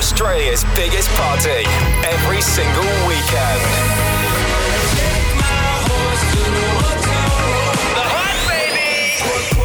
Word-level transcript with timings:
Australia's 0.00 0.64
biggest 0.74 1.10
party 1.10 1.62
every 2.08 2.40
single 2.40 2.88
weekend. 3.06 3.60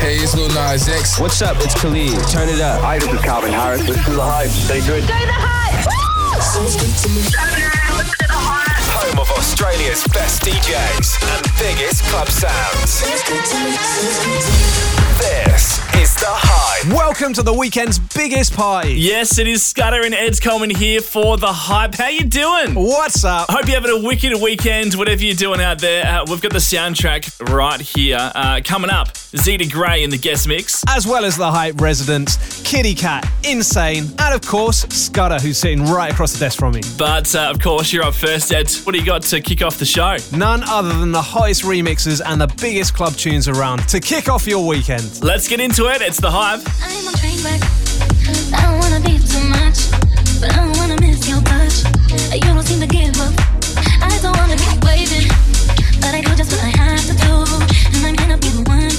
Hey, 0.01 0.17
it's 0.17 0.35
Lil 0.35 0.49
Nas 0.49 0.89
X. 0.89 1.21
What's 1.21 1.41
up? 1.41 1.55
It's 1.61 1.73
Khalid. 1.79 2.27
Turn 2.27 2.49
it 2.49 2.59
up. 2.59 2.81
Hi, 2.81 2.99
this 2.99 3.13
is 3.13 3.21
Calvin 3.21 3.53
Harris. 3.53 3.87
This 3.87 3.95
is 3.95 4.13
The 4.13 4.21
Hype. 4.21 4.49
Stay 4.49 4.85
good. 4.85 5.07
Go 5.07 5.07
the 5.07 5.31
hype! 5.31 5.87
Home 8.91 9.19
of 9.19 9.31
Australia's 9.31 10.03
best 10.11 10.41
DJs 10.41 11.15
and 11.31 11.47
biggest 11.57 12.03
club 12.11 12.27
sounds. 12.27 13.03
This 15.21 15.74
is 15.95 16.15
The 16.15 16.25
Hype. 16.27 16.93
Welcome 16.93 17.33
to 17.33 17.43
the 17.43 17.53
weekend's 17.53 17.99
biggest 17.99 18.53
party. 18.53 18.93
Yes, 18.93 19.37
it 19.37 19.47
is 19.47 19.63
Scudder 19.63 20.01
and 20.03 20.13
Ed's 20.13 20.39
Coleman 20.39 20.69
here 20.69 21.01
for 21.01 21.37
the 21.37 21.51
hype. 21.51 21.95
How 21.95 22.07
you 22.07 22.25
doing? 22.25 22.73
What's 22.75 23.23
up? 23.23 23.49
Hope 23.49 23.65
you're 23.67 23.75
having 23.79 23.91
a 23.91 24.05
wicked 24.05 24.33
weekend, 24.41 24.95
whatever 24.95 25.23
you're 25.23 25.35
doing 25.35 25.61
out 25.61 25.79
there. 25.79 26.05
Uh, 26.05 26.25
we've 26.27 26.41
got 26.41 26.53
the 26.53 26.59
soundtrack 26.59 27.51
right 27.53 27.79
here. 27.81 28.17
Uh, 28.19 28.61
coming 28.63 28.89
up, 28.89 29.09
Zida 29.35 29.71
Gray 29.71 30.03
in 30.03 30.09
the 30.09 30.17
guest 30.17 30.47
mix. 30.47 30.83
As 30.87 31.05
well 31.05 31.25
as 31.25 31.37
the 31.37 31.49
hype 31.51 31.79
residents, 31.81 32.61
Kitty 32.63 32.95
Cat, 32.95 33.29
Insane, 33.43 34.05
and 34.19 34.33
of 34.33 34.41
course, 34.41 34.85
Scudder, 34.89 35.39
who's 35.39 35.57
sitting 35.57 35.83
right 35.85 36.11
across 36.11 36.33
the 36.33 36.39
desk 36.39 36.57
from 36.59 36.73
me. 36.73 36.81
But 36.97 37.33
uh, 37.35 37.49
of 37.49 37.59
course, 37.59 37.91
you're 37.93 38.03
up 38.03 38.13
first, 38.13 38.51
Ed. 38.51 38.71
What 38.83 38.93
do 38.93 38.99
you 38.99 39.05
got 39.05 39.21
to 39.23 39.41
kick 39.41 39.61
off 39.61 39.77
the 39.77 39.85
show? 39.85 40.17
None 40.31 40.63
other 40.63 40.93
than 40.93 41.11
the 41.11 41.21
hottest 41.21 41.63
remixes 41.63 42.21
and 42.25 42.39
the 42.39 42.47
biggest 42.61 42.93
club 42.95 43.13
tunes 43.13 43.47
around 43.47 43.87
to 43.89 43.99
kick 43.99 44.29
off 44.29 44.47
your 44.47 44.65
weekend. 44.65 45.23
Let's 45.23 45.47
get 45.47 45.59
into 45.59 45.87
it. 45.87 46.01
It's 46.01 46.19
the 46.19 46.31
hype. 46.31 46.61
I'm 46.81 47.07
on 47.07 47.13
train 47.15 47.37
wreck. 47.43 47.61
I 48.53 48.61
don't 48.63 48.79
wanna 48.79 48.99
be 49.01 49.19
too 49.19 49.43
much, 49.49 49.91
but 50.39 50.51
I 50.51 50.65
don't 50.65 50.77
wanna 50.77 50.99
miss 51.01 51.27
your 51.27 51.41
touch. 51.41 51.83
You 52.33 52.41
don't 52.41 52.63
seem 52.63 52.79
to 52.79 52.87
give 52.87 53.15
up. 53.19 53.33
I 54.01 54.17
don't 54.21 54.35
wanna 54.37 54.55
be 54.57 54.69
waiting, 54.85 55.27
but 56.01 56.13
I 56.13 56.21
do 56.21 56.35
just 56.35 56.51
what 56.51 56.63
I 56.63 56.71
have 56.77 57.05
to 57.07 57.13
do. 57.13 57.45
And 57.97 58.05
I'm 58.05 58.15
gonna 58.15 58.37
be 58.37 58.64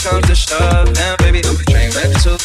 push 0.00 0.10
comes 0.10 0.26
to 0.26 0.34
shove, 0.34 0.88
and 0.88 1.18
baby, 1.18 1.40
I'm 1.44 1.56
a 1.56 1.64
train 1.64 1.90
wreck 1.92 2.10
too. 2.22 2.36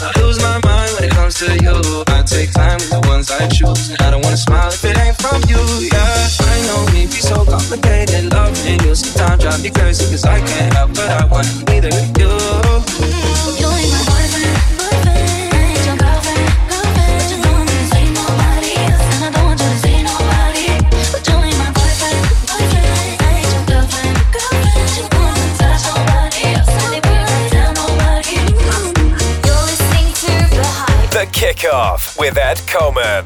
I 0.00 0.12
lose 0.20 0.38
my 0.40 0.60
mind 0.64 0.92
when 0.94 1.04
it 1.04 1.10
comes 1.10 1.34
to 1.40 1.52
you. 1.62 2.04
I 2.08 2.22
take 2.22 2.52
time 2.52 2.78
with 2.78 2.90
the 2.90 3.02
ones 3.06 3.30
I 3.30 3.48
choose. 3.48 3.90
and 3.90 4.00
I 4.00 4.10
don't 4.10 4.22
wanna 4.22 4.36
smile 4.36 4.68
if 4.68 4.84
it 4.84 4.96
ain't 4.98 5.16
from 5.16 5.42
you, 5.48 5.60
yeah. 5.92 6.28
I 6.40 6.62
know 6.66 6.84
me 6.92 7.06
be 7.06 7.20
so 7.20 7.44
complicated, 7.44 8.32
loving 8.32 8.80
you 8.84 8.94
sometimes 8.94 9.42
drive 9.42 9.62
me 9.62 9.70
crazy, 9.70 10.04
cause 10.10 10.24
I 10.24 10.38
can't 10.40 10.74
help 10.74 10.94
but 10.94 11.10
I 11.10 11.24
wanna 11.26 11.64
be. 11.66 11.74
You 11.74 12.30
Kickoff 31.56 32.18
with 32.18 32.36
Ed 32.36 32.58
Coleman. 32.66 33.24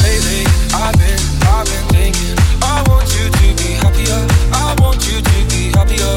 Lately, 0.00 0.44
I've 0.72 0.96
been, 0.96 1.20
I've 1.44 1.66
been 1.68 1.86
thinking. 1.92 2.36
I 2.62 2.82
want 2.88 3.04
you 3.16 3.28
to 3.28 3.46
be 3.60 3.76
happier. 3.76 4.20
I 4.52 4.74
want 4.80 5.04
you 5.06 5.20
to 5.20 5.38
be 5.52 5.72
happier. 5.76 6.14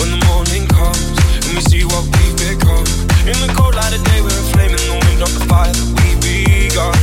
When 0.00 0.08
the 0.08 0.20
morning 0.24 0.66
comes 0.68 1.16
and 1.44 1.52
we 1.52 1.60
see 1.68 1.84
what 1.84 2.04
we've 2.16 2.36
become. 2.40 2.84
In 3.28 3.36
the 3.36 3.52
cold 3.56 3.74
light 3.74 3.92
of 3.92 4.02
day, 4.04 4.20
we're 4.20 4.32
a 4.32 4.46
flame 4.52 4.72
in 4.72 4.80
the 4.80 4.96
wind 5.04 5.20
the 5.20 5.44
fire 5.44 5.72
that 5.72 5.88
we 6.00 6.16
begun. 6.24 6.96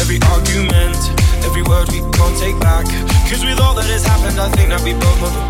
Every 0.00 0.20
argument, 0.32 0.96
every 1.44 1.62
word 1.62 1.92
we 1.92 2.00
can't 2.16 2.36
take 2.40 2.58
back. 2.60 2.86
Cause 3.28 3.44
with 3.44 3.60
all 3.60 3.74
that 3.74 3.86
has 3.92 4.06
happened, 4.06 4.40
I 4.40 4.48
think 4.56 4.70
that 4.70 4.82
we 4.82 4.94
both 4.94 5.20
know 5.20 5.45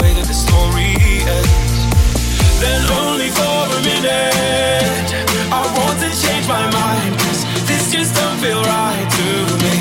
for 4.07 5.27
I 5.53 5.63
want 5.79 5.99
to 6.01 6.11
change 6.23 6.47
my 6.49 6.65
mind. 6.71 7.13
Cause 7.21 7.43
this 7.67 7.91
just 7.93 8.15
don't 8.15 8.39
feel 8.39 8.63
right 8.63 9.09
to 9.19 9.29
me. 9.65 9.77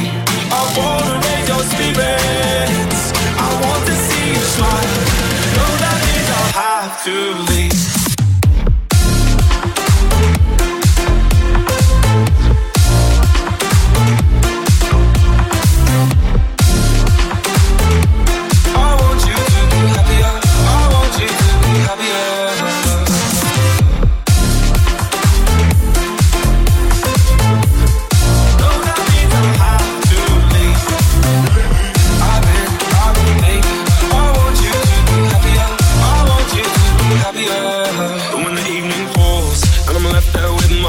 I 0.51 0.61
wanna 0.77 1.15
raise 1.25 1.47
your 1.51 1.63
spirits. 1.71 3.01
I 3.37 3.49
want 3.63 3.83
to 3.89 3.95
see 4.07 4.27
you 4.33 4.45
smile. 4.55 4.97
No, 5.57 5.65
that 5.83 5.97
means 6.05 6.29
I'll 6.37 6.53
have 6.63 7.03
to 7.05 7.15
leave 7.51 7.74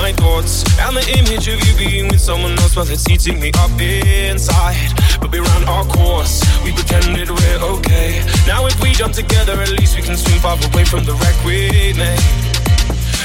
my 0.07 0.13
thoughts 0.13 0.63
and 0.87 0.97
the 0.97 1.03
image 1.19 1.49
of 1.49 1.59
you 1.67 1.75
being 1.75 2.07
with 2.07 2.21
someone 2.21 2.53
else, 2.63 2.77
well, 2.77 2.87
it's 2.89 3.09
eating 3.11 3.41
me 3.41 3.51
up 3.59 3.75
inside. 3.81 4.93
But 5.21 5.33
we 5.33 5.41
ran 5.41 5.65
our 5.69 5.85
course. 5.85 6.45
We 6.63 6.71
pretended 6.71 7.29
we're 7.29 7.61
okay. 7.75 8.23
Now 8.47 8.67
if 8.67 8.81
we 8.81 8.93
jump 8.93 9.15
together, 9.15 9.55
at 9.61 9.73
least 9.73 9.97
we 9.97 10.03
can 10.03 10.17
swim 10.17 10.39
far 10.39 10.57
away 10.71 10.85
from 10.85 11.03
the 11.03 11.15
wreck 11.15 11.39
we 11.45 11.93
made 11.99 12.23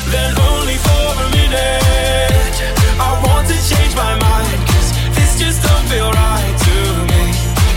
then 0.10 0.34
only 0.50 0.78
for 0.88 1.06
a 1.24 1.28
minute. 1.38 2.56
I 2.98 3.12
want 3.26 3.46
to 3.52 3.58
change 3.70 3.94
my 3.96 4.18
mind, 4.18 4.60
cause 4.66 4.90
this 5.14 5.38
just 5.38 5.62
don't 5.62 5.86
feel 5.86 6.10
right 6.10 6.56
to 6.66 6.78
me. 7.12 7.24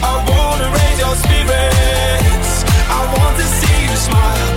I 0.00 0.14
wanna 0.32 0.68
raise 0.78 0.98
your 1.04 1.14
spirits. 1.24 2.52
I 2.88 3.00
want 3.14 3.34
to 3.36 3.46
see 3.58 3.78
you 3.84 3.96
smile. 4.08 4.50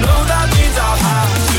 No, 0.00 0.14
that 0.32 0.46
means 0.56 0.76
I'll 0.78 0.96
have 0.96 1.49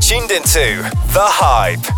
tuned 0.00 0.30
into 0.30 0.82
The 1.12 1.26
Hype. 1.26 1.97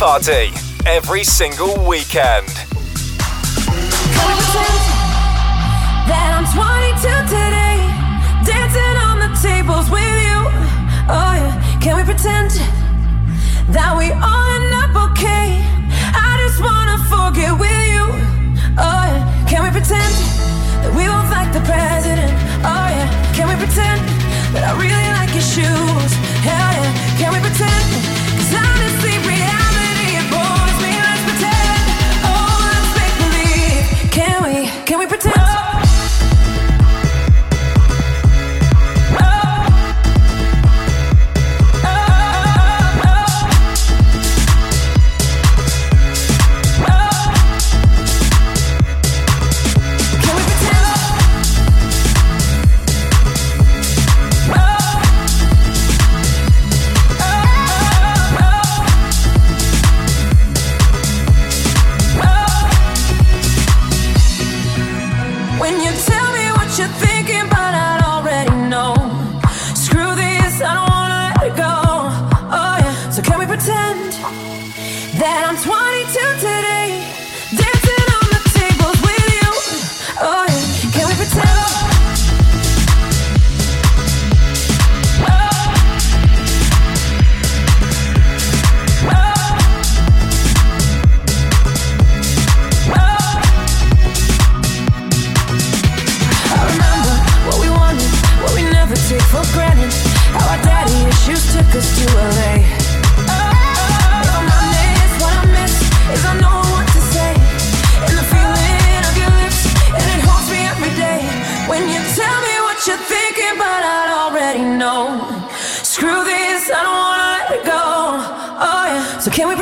Party 0.00 0.50
every 0.86 1.22
single 1.22 1.76
weekend. 1.86 2.69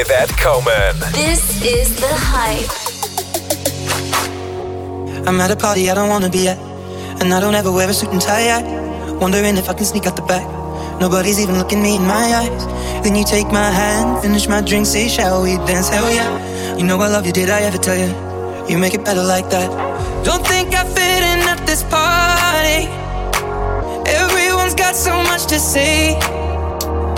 with 0.00 0.10
Ed 0.10 0.30
Coleman. 0.38 0.96
This 1.12 1.62
is 1.62 1.94
the 2.00 2.08
hype. 2.08 2.72
I'm 5.28 5.38
at 5.40 5.50
a 5.50 5.56
party 5.56 5.90
I 5.90 5.94
don't 5.94 6.08
wanna 6.08 6.30
be 6.30 6.48
at, 6.48 6.58
and 7.20 7.34
I 7.34 7.38
don't 7.40 7.54
ever 7.54 7.70
wear 7.70 7.86
a 7.90 7.92
suit 7.92 8.10
and 8.10 8.22
tie. 8.22 8.48
I 8.48 8.62
wondering 9.20 9.58
if 9.58 9.68
I 9.68 9.74
can 9.74 9.84
sneak 9.84 10.06
out 10.06 10.16
the 10.16 10.22
back. 10.22 10.46
Nobody's 11.00 11.38
even 11.38 11.58
looking 11.58 11.82
me 11.82 11.96
in 11.96 12.06
my 12.06 12.26
eyes. 12.40 12.64
Then 13.04 13.14
you 13.14 13.24
take 13.24 13.48
my 13.48 13.70
hand, 13.80 14.22
finish 14.22 14.48
my 14.48 14.62
drink, 14.62 14.86
say, 14.86 15.06
shall 15.06 15.42
we 15.42 15.56
dance? 15.68 15.90
Hell 15.90 16.10
yeah. 16.10 16.76
You 16.78 16.84
know 16.84 16.98
I 16.98 17.08
love 17.08 17.26
you, 17.26 17.32
did 17.32 17.50
I 17.50 17.60
ever 17.68 17.76
tell 17.76 17.98
you? 18.04 18.10
You 18.70 18.78
make 18.78 18.94
it 18.94 19.04
better 19.04 19.22
like 19.22 19.50
that. 19.50 19.68
Don't 20.24 20.46
think 20.46 20.74
I 20.74 20.84
fit 20.96 21.22
in 21.32 21.40
at 21.52 21.60
this 21.66 21.82
party. 21.82 22.88
Everyone's 24.08 24.74
got 24.74 24.94
so 24.94 25.12
much 25.24 25.44
to 25.52 25.58
say. 25.58 26.16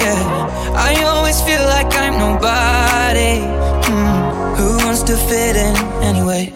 Yeah, 0.03 0.42
I 0.75 1.03
always 1.05 1.41
feel 1.43 1.63
like 1.67 1.93
I'm 1.95 2.19
nobody. 2.19 3.41
Hmm, 3.87 4.57
Who 4.57 4.77
wants 4.85 5.03
to 5.05 5.17
fit 5.17 5.57
in 5.57 5.75
anyway? 6.03 6.53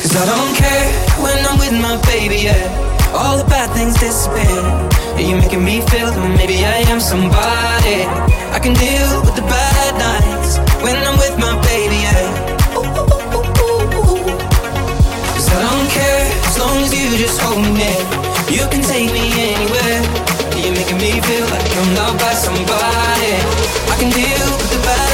Cause 0.00 0.14
I 0.16 0.24
don't 0.26 0.54
care 0.56 0.86
when 1.24 1.38
I'm 1.46 1.58
with 1.58 1.72
my 1.80 1.96
baby, 2.06 2.44
yeah. 2.48 3.12
All 3.14 3.38
the 3.38 3.44
bad 3.44 3.70
things 3.76 3.94
disappear. 3.98 4.60
You're 5.18 5.40
making 5.40 5.64
me 5.64 5.80
feel 5.88 6.10
that 6.12 6.34
maybe 6.36 6.64
I 6.64 6.84
am 6.92 7.00
somebody. 7.00 8.04
I 8.52 8.58
can 8.60 8.74
deal 8.74 9.20
with 9.24 9.34
the 9.36 9.46
bad 9.48 9.92
nights 9.98 10.58
when 10.84 10.96
I'm 11.06 11.16
with 11.16 11.36
my 11.38 11.54
baby, 11.64 11.96
yeah. 12.04 12.28
Cause 15.32 15.48
I 15.48 15.58
don't 15.64 15.88
care 15.90 16.22
as 16.48 16.58
long 16.60 16.76
as 16.84 16.92
you 16.92 17.16
just 17.16 17.40
hold 17.40 17.62
me 17.64 17.72
near. 17.80 18.00
You 18.52 18.68
can 18.68 18.82
take 18.82 19.10
me 19.12 19.24
anywhere. 19.56 20.25
Making 20.86 21.00
me 21.00 21.20
feel 21.20 21.44
like 21.46 21.76
I'm 21.78 21.94
loved 21.96 22.20
by 22.20 22.32
somebody. 22.32 23.32
I 23.90 23.96
can 23.98 24.08
deal 24.08 24.46
with 24.56 24.70
the 24.70 24.78
bad 24.86 25.05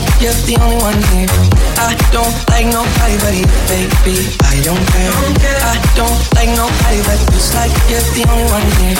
like 0.00 0.22
you're 0.22 0.32
the 0.48 0.56
only 0.62 0.76
one 0.76 1.00
here. 1.12 1.28
I 1.76 1.94
don't 2.12 2.32
like 2.48 2.66
nobody 2.66 3.16
but 3.20 3.34
you, 3.36 3.46
baby. 3.68 4.16
I 4.44 4.60
don't 4.62 4.80
care. 4.92 5.12
I 5.60 5.76
don't 5.96 6.20
like 6.34 6.50
nobody 6.56 7.00
but 7.04 7.18
you. 7.20 7.36
It's 7.36 7.54
like 7.54 7.72
you're 7.88 8.00
the 8.16 8.24
only 8.30 8.48
one 8.50 8.68
here. 8.80 8.96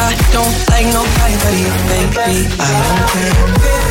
I 0.00 0.12
don't 0.32 0.56
like 0.68 0.88
nobody 0.92 1.36
but 1.40 1.54
you, 1.56 1.72
baby. 1.88 2.48
I 2.60 2.70
don't 2.84 3.08
care. 3.12 3.81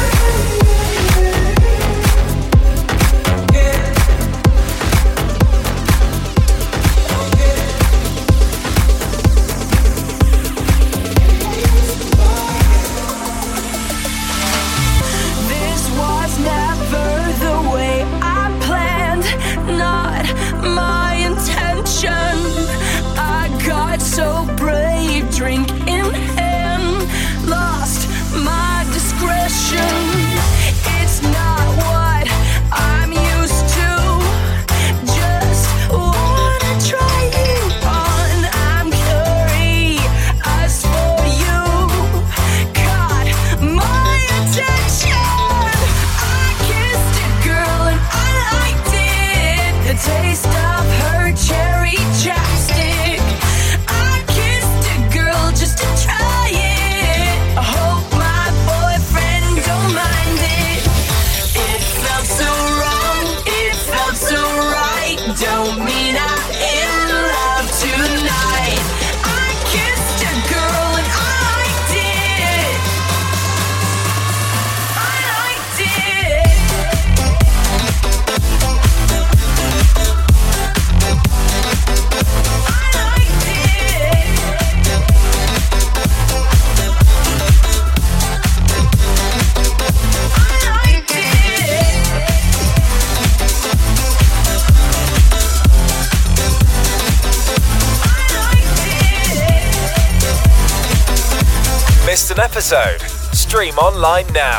Online 104.02 104.34
now 104.34 104.51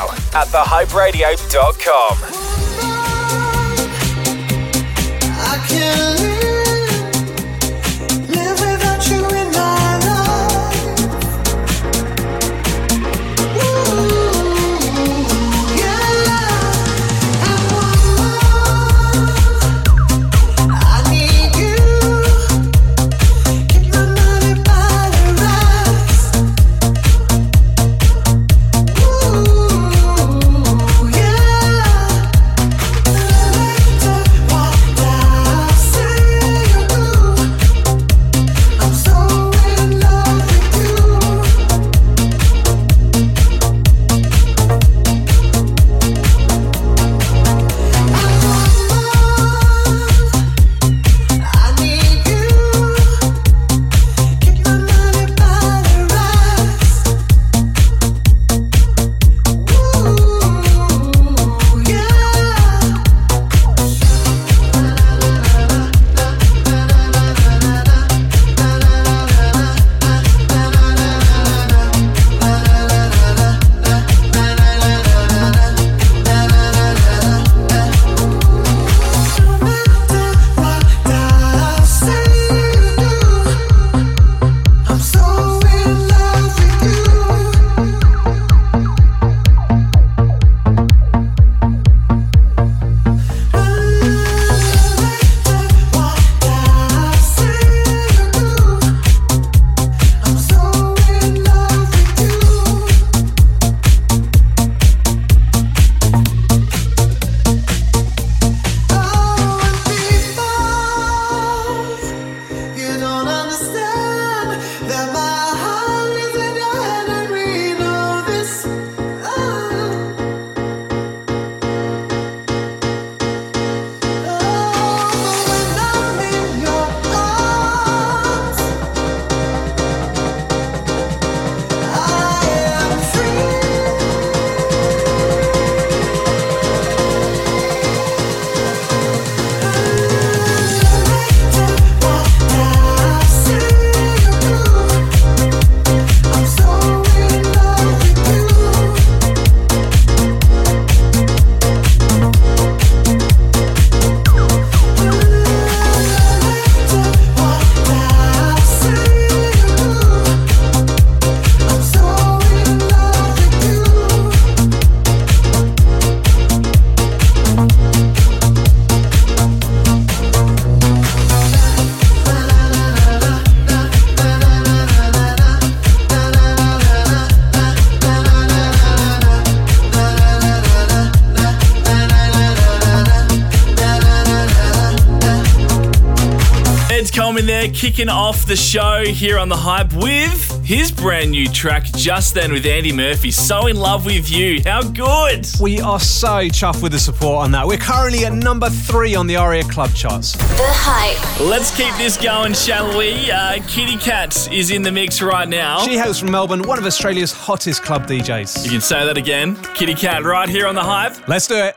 kicking 187.82 188.08
off 188.08 188.46
the 188.46 188.54
show 188.54 189.04
here 189.04 189.36
on 189.36 189.48
The 189.48 189.56
Hype 189.56 189.92
with 189.94 190.64
his 190.64 190.92
brand 190.92 191.32
new 191.32 191.48
track, 191.48 191.82
Just 191.96 192.32
Then 192.32 192.52
with 192.52 192.64
Andy 192.64 192.92
Murphy. 192.92 193.32
So 193.32 193.66
in 193.66 193.74
love 193.74 194.06
with 194.06 194.30
you. 194.30 194.62
How 194.62 194.82
good! 194.82 195.48
We 195.60 195.80
are 195.80 195.98
so 195.98 196.46
chuffed 196.46 196.80
with 196.80 196.92
the 196.92 197.00
support 197.00 197.42
on 197.42 197.50
that. 197.50 197.66
We're 197.66 197.78
currently 197.78 198.24
at 198.24 198.34
number 198.34 198.70
three 198.70 199.16
on 199.16 199.26
the 199.26 199.34
ARIA 199.34 199.64
Club 199.64 199.92
charts. 199.94 200.30
The 200.30 200.62
Hype. 200.64 201.40
Let's 201.40 201.76
keep 201.76 201.92
this 201.96 202.16
going, 202.16 202.54
shall 202.54 202.96
we? 202.96 203.28
Uh, 203.32 203.58
Kitty 203.66 203.96
Cat 203.96 204.52
is 204.52 204.70
in 204.70 204.82
the 204.82 204.92
mix 204.92 205.20
right 205.20 205.48
now. 205.48 205.80
She 205.80 205.98
hails 205.98 206.20
from 206.20 206.30
Melbourne, 206.30 206.62
one 206.62 206.78
of 206.78 206.86
Australia's 206.86 207.32
hottest 207.32 207.82
club 207.82 208.06
DJs. 208.06 208.64
You 208.64 208.70
can 208.70 208.80
say 208.80 209.04
that 209.04 209.16
again. 209.16 209.56
Kitty 209.74 209.94
Cat 209.96 210.22
right 210.22 210.48
here 210.48 210.68
on 210.68 210.76
The 210.76 210.84
Hype. 210.84 211.26
Let's 211.26 211.48
do 211.48 211.56
it. 211.56 211.74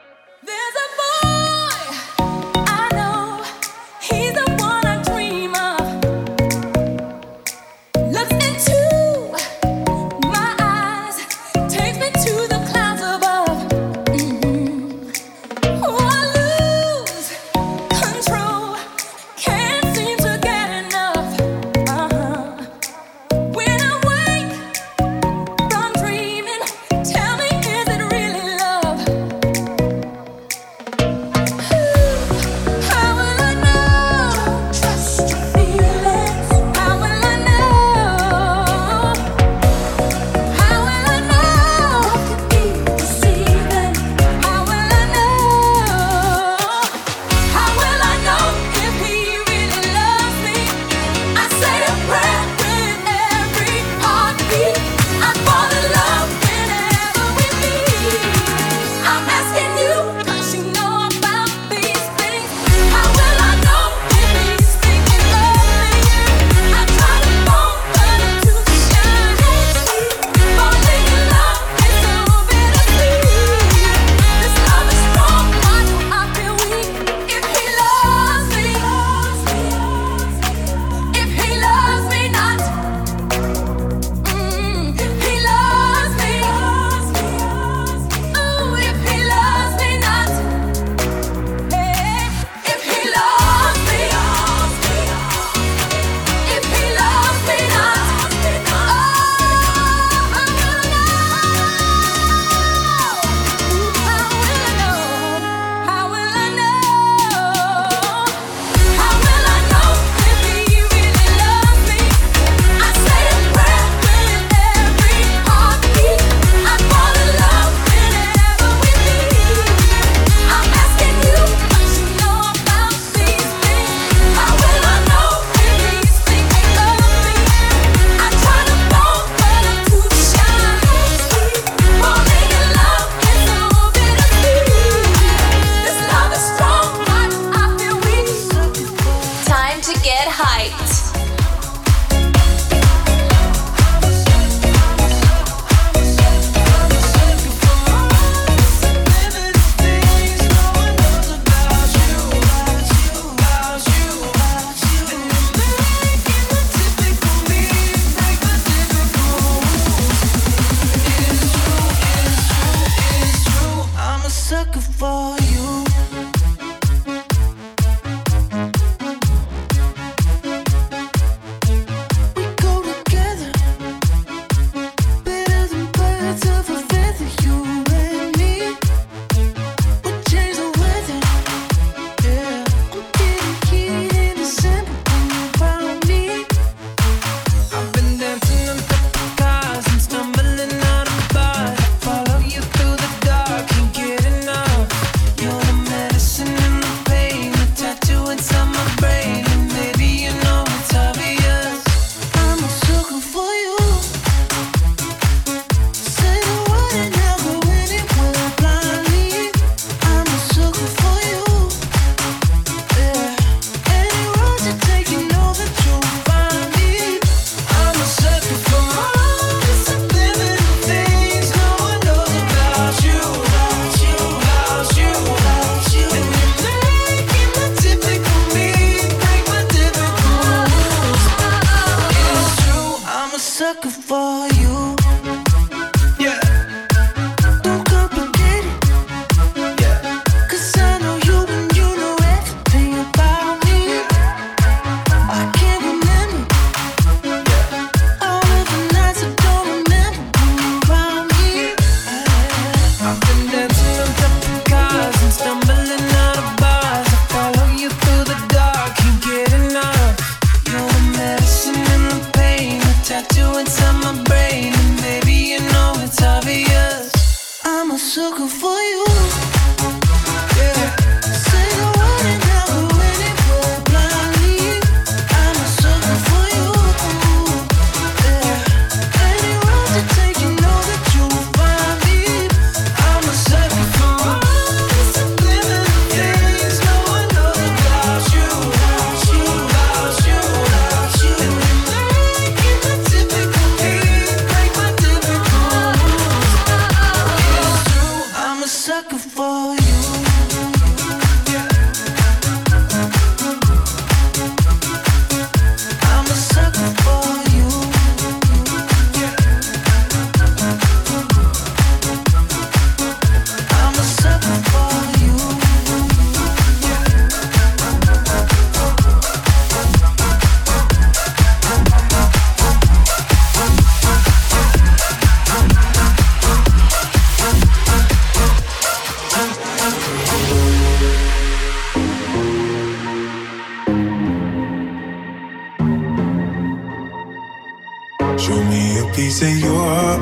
chasing 339.35 339.59
your 339.59 339.77
heart. 339.77 340.21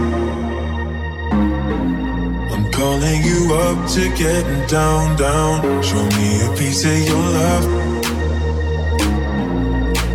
I'm 2.52 2.72
calling 2.72 3.22
you 3.22 3.54
up 3.54 3.88
to 3.92 4.10
get 4.16 4.70
down, 4.70 5.16
down. 5.18 5.84
Show 5.84 6.04
me 6.18 6.42
a 6.42 6.50
piece 6.58 6.84
of 6.86 7.00
your 7.08 7.26
love. 7.38 7.66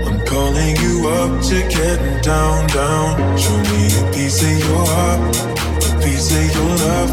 I'm 0.06 0.18
calling 0.26 0.76
you 0.82 1.08
up 1.08 1.42
to 1.44 1.58
get 1.68 2.24
down, 2.24 2.66
down. 2.68 3.38
Show 3.38 3.58
me 3.70 3.86
a 3.86 4.12
piece 4.12 4.42
of 4.42 4.58
your 4.66 4.84
heart, 4.90 5.36
a 5.36 6.02
piece 6.02 6.30
of 6.34 6.46
your 6.56 6.72
love. 6.84 7.10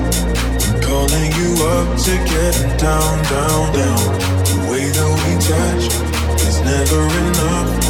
I'm 0.65 0.81
calling 0.81 1.29
you 1.39 1.49
up 1.75 1.97
to 2.05 2.13
get 2.31 2.55
down, 2.79 3.13
down, 3.29 3.73
down. 3.77 4.01
The 4.49 4.57
way 4.71 4.85
that 4.89 5.11
we 5.21 5.31
touch 5.51 5.85
is 6.47 6.57
never 6.61 7.01
enough 7.29 7.85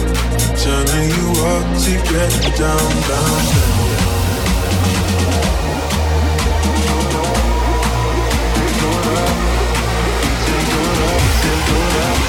turning 0.57 1.09
you 1.17 1.27
up 1.53 1.67
to 1.83 1.91
get 2.11 2.57
down, 2.57 2.91
down, 3.07 3.45
down. 3.51 3.74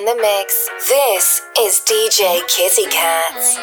in 0.00 0.06
the 0.06 0.16
mix. 0.16 0.66
This 0.88 1.42
is 1.60 1.80
DJ 1.84 2.40
Kitty 2.48 2.86
Cats. 2.90 3.58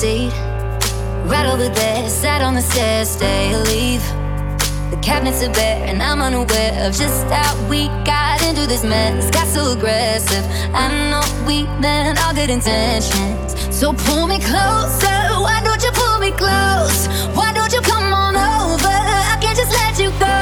Seat, 0.00 0.32
right 1.28 1.44
over 1.44 1.68
there. 1.68 2.08
Sat 2.08 2.40
on 2.40 2.54
the 2.54 2.62
stairs, 2.62 3.10
stay 3.10 3.52
or 3.52 3.62
leave. 3.64 4.00
The 4.90 4.98
cabinets 5.02 5.42
are 5.42 5.52
bare, 5.52 5.84
and 5.84 6.02
I'm 6.02 6.22
unaware 6.22 6.72
of 6.86 6.94
just 6.94 7.24
how 7.28 7.52
we 7.68 7.88
got 8.08 8.40
into 8.48 8.66
this 8.66 8.82
mess. 8.82 9.30
Got 9.30 9.46
so 9.48 9.72
aggressive. 9.72 10.44
I 10.72 10.88
know 11.10 11.20
we 11.46 11.64
meant 11.84 12.18
all 12.24 12.32
good 12.32 12.48
intentions. 12.48 13.54
So 13.78 13.92
pull 13.92 14.26
me 14.26 14.38
closer. 14.38 15.18
Why 15.44 15.60
don't 15.62 15.82
you 15.82 15.92
pull 15.92 16.18
me 16.18 16.30
close? 16.30 17.06
Why 17.36 17.52
don't 17.52 17.70
you 17.70 17.82
come 17.82 18.10
on 18.24 18.34
over? 18.36 18.96
I 19.32 19.36
can't 19.42 19.58
just 19.62 19.72
let 19.80 19.98
you 20.00 20.08
go. 20.18 20.40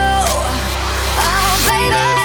Oh, 1.27 1.55
baby. 1.67 2.18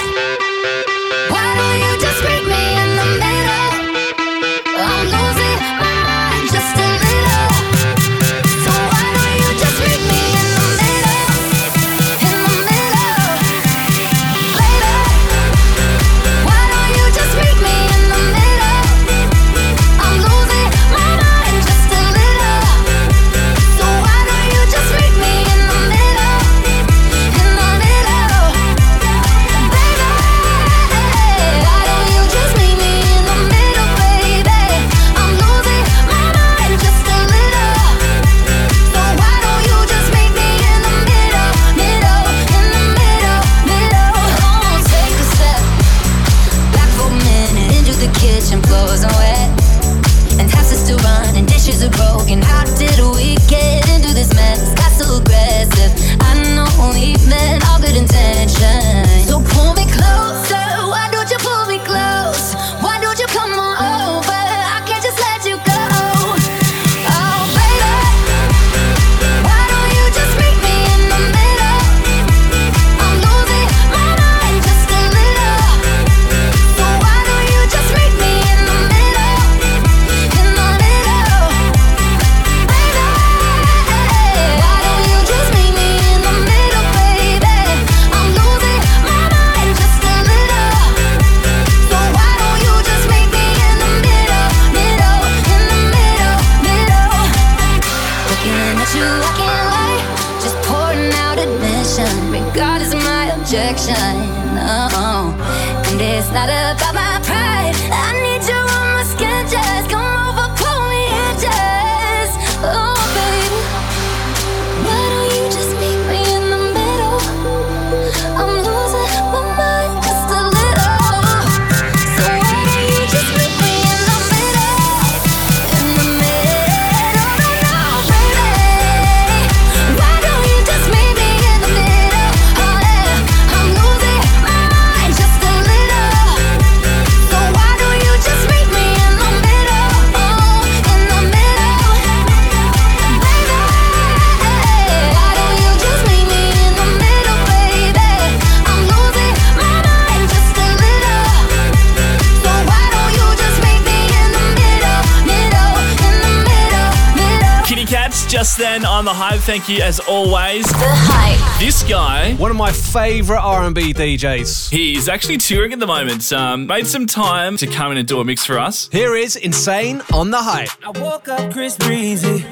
Cats 158.74 158.82
just 158.82 158.82
then 158.82 158.84
on 158.84 159.04
the 159.04 159.12
hype. 159.12 159.40
Thank 159.40 159.68
you 159.68 159.82
as 159.82 160.00
always. 160.00 160.64
The 160.66 160.74
hype. 160.78 161.60
This 161.60 161.82
guy, 161.84 162.34
One 162.34 162.50
of 162.50 162.56
my 162.56 162.72
favourite 162.72 163.40
R&B 163.40 163.94
DJs. 163.94 164.70
he's 164.70 165.08
actually 165.08 165.38
touring 165.38 165.72
at 165.72 165.78
the 165.78 165.86
moment. 165.86 166.32
Um, 166.32 166.66
made 166.66 166.86
some 166.86 167.06
time 167.06 167.56
to 167.58 167.66
come 167.66 167.92
in 167.92 167.98
and 167.98 168.08
do 168.08 168.20
a 168.20 168.24
mix 168.24 168.44
for 168.44 168.58
us. 168.58 168.88
Here 168.92 169.14
is 169.14 169.36
Insane 169.36 170.02
on 170.12 170.30
the 170.30 170.42
Hype. 170.42 170.70
I 170.84 170.90
woke 170.98 171.28
up 171.28 171.52
Chris 171.52 171.76
Breezy. 171.76 172.44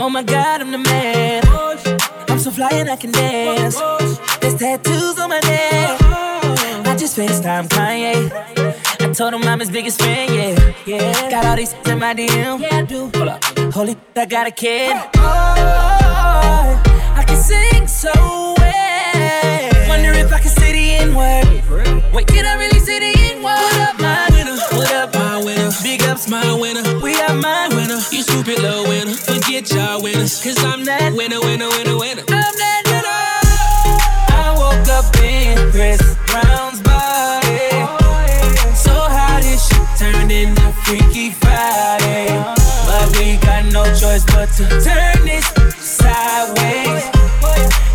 Oh 0.00 0.08
my 0.10 0.22
god, 0.22 0.60
I'm 0.60 0.70
the 0.70 0.78
man. 0.78 1.42
I'm 2.28 2.38
so 2.38 2.50
fly 2.50 2.70
and 2.72 2.88
I 2.88 2.96
can 2.96 3.12
dance. 3.12 3.76
There's 4.40 4.56
tattoos 4.56 5.18
on 5.18 5.30
my 5.30 5.40
neck. 5.40 6.00
I 6.86 6.96
just 6.96 7.16
FaceTime 7.16 7.68
Kanye. 7.68 8.69
Told 9.14 9.34
him 9.34 9.42
I'm 9.42 9.58
his 9.58 9.70
biggest 9.70 10.00
fan, 10.00 10.32
yeah. 10.32 10.72
yeah. 10.86 11.30
Got 11.30 11.44
all 11.44 11.56
these 11.56 11.72
in 11.84 11.98
my 11.98 12.14
DM. 12.14 12.60
Yeah, 12.60 12.76
I 12.76 12.82
do. 12.82 13.10
Hold 13.16 13.28
up. 13.28 13.44
Holy, 13.74 13.96
I 14.14 14.24
got 14.24 14.46
a 14.46 14.52
kid. 14.52 14.96
Oh, 15.16 16.82
I 17.16 17.24
can 17.26 17.36
sing 17.36 17.88
so 17.88 18.12
well. 18.14 19.88
Wonder 19.88 20.12
if 20.12 20.32
I 20.32 20.38
can 20.38 20.48
say 20.48 20.72
the 20.72 20.90
N 21.02 21.14
word. 21.14 22.12
Wait, 22.14 22.26
can 22.28 22.46
I 22.46 22.54
really 22.54 22.78
say 22.78 23.00
the 23.00 23.18
N 23.34 23.42
word? 23.42 23.58
What 23.58 23.80
up, 23.80 24.00
my 24.00 24.28
winner? 24.30 24.56
What 24.78 24.92
up, 24.92 25.14
my 25.14 25.44
winner? 25.44 25.70
Big 25.82 26.02
ups, 26.04 26.28
my 26.28 26.54
winner. 26.54 26.82
We 27.00 27.20
are 27.20 27.34
my 27.34 27.68
winner. 27.70 27.98
You 28.12 28.22
stupid 28.22 28.60
little 28.60 28.84
winner. 28.84 29.14
Forget 29.14 29.72
y'all 29.72 30.00
winners. 30.00 30.40
Cause 30.42 30.62
I'm 30.64 30.84
that 30.84 31.12
winner, 31.14 31.40
winner, 31.40 31.68
winner, 31.68 31.98
winner. 31.98 32.22
I'm 32.28 32.54
that 32.62 32.82
winner. 32.86 33.18
I 34.38 34.54
woke 34.56 34.88
up 34.88 35.16
in 35.16 35.70
Chris 35.72 36.00
Brown's 36.26 36.79
turned 40.30 40.48
into 40.48 40.72
Freaky 40.84 41.30
Friday. 41.30 42.28
But 42.86 43.16
we 43.18 43.36
got 43.38 43.64
no 43.72 43.84
choice 43.94 44.24
but 44.26 44.48
to 44.56 44.68
turn 44.68 45.26
this 45.26 45.46
sideways. 45.78 47.04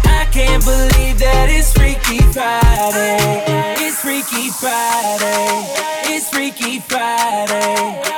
I 0.05 0.27
can't 0.31 0.63
believe 0.63 1.19
that 1.19 1.47
it's 1.49 1.73
Freaky 1.73 2.19
Friday. 2.33 3.43
It's 3.79 3.99
Freaky 4.01 4.49
Friday. 4.49 6.13
It's 6.13 6.29
Freaky 6.29 6.79
Friday. 6.79 8.14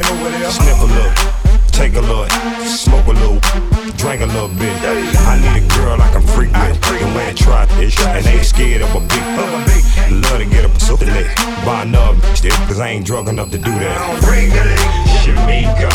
Be. 0.00 0.50
Sniff 0.50 0.80
a 0.80 0.84
look. 0.84 1.14
Take 1.74 1.96
a 1.96 2.00
look, 2.00 2.30
smoke 2.62 3.06
a 3.06 3.10
little, 3.10 3.40
drink 3.98 4.22
a 4.22 4.26
little 4.26 4.46
bit. 4.46 4.72
I 5.26 5.34
need 5.42 5.64
a 5.64 5.66
girl 5.74 6.00
I 6.00 6.08
can 6.12 6.22
freak 6.22 6.52
with, 6.52 7.02
and 7.02 7.14
wear 7.16 7.30
a 7.30 7.34
try 7.34 7.66
bitch, 7.74 7.98
and 8.06 8.24
ain't 8.24 8.46
scared 8.46 8.82
of 8.82 8.94
a 8.94 9.00
beat. 9.00 9.26
Love 10.22 10.38
to 10.38 10.46
get 10.46 10.64
up 10.64 10.80
so 10.80 10.94
lit, 10.94 11.26
buy 11.66 11.82
another 11.82 12.16
bitch, 12.20 12.42
there, 12.42 12.52
cause 12.68 12.78
I 12.78 12.90
ain't 12.90 13.04
drunk 13.04 13.28
enough 13.28 13.50
to 13.50 13.58
do 13.58 13.72
that. 13.72 13.98
Shamika, 15.24 15.90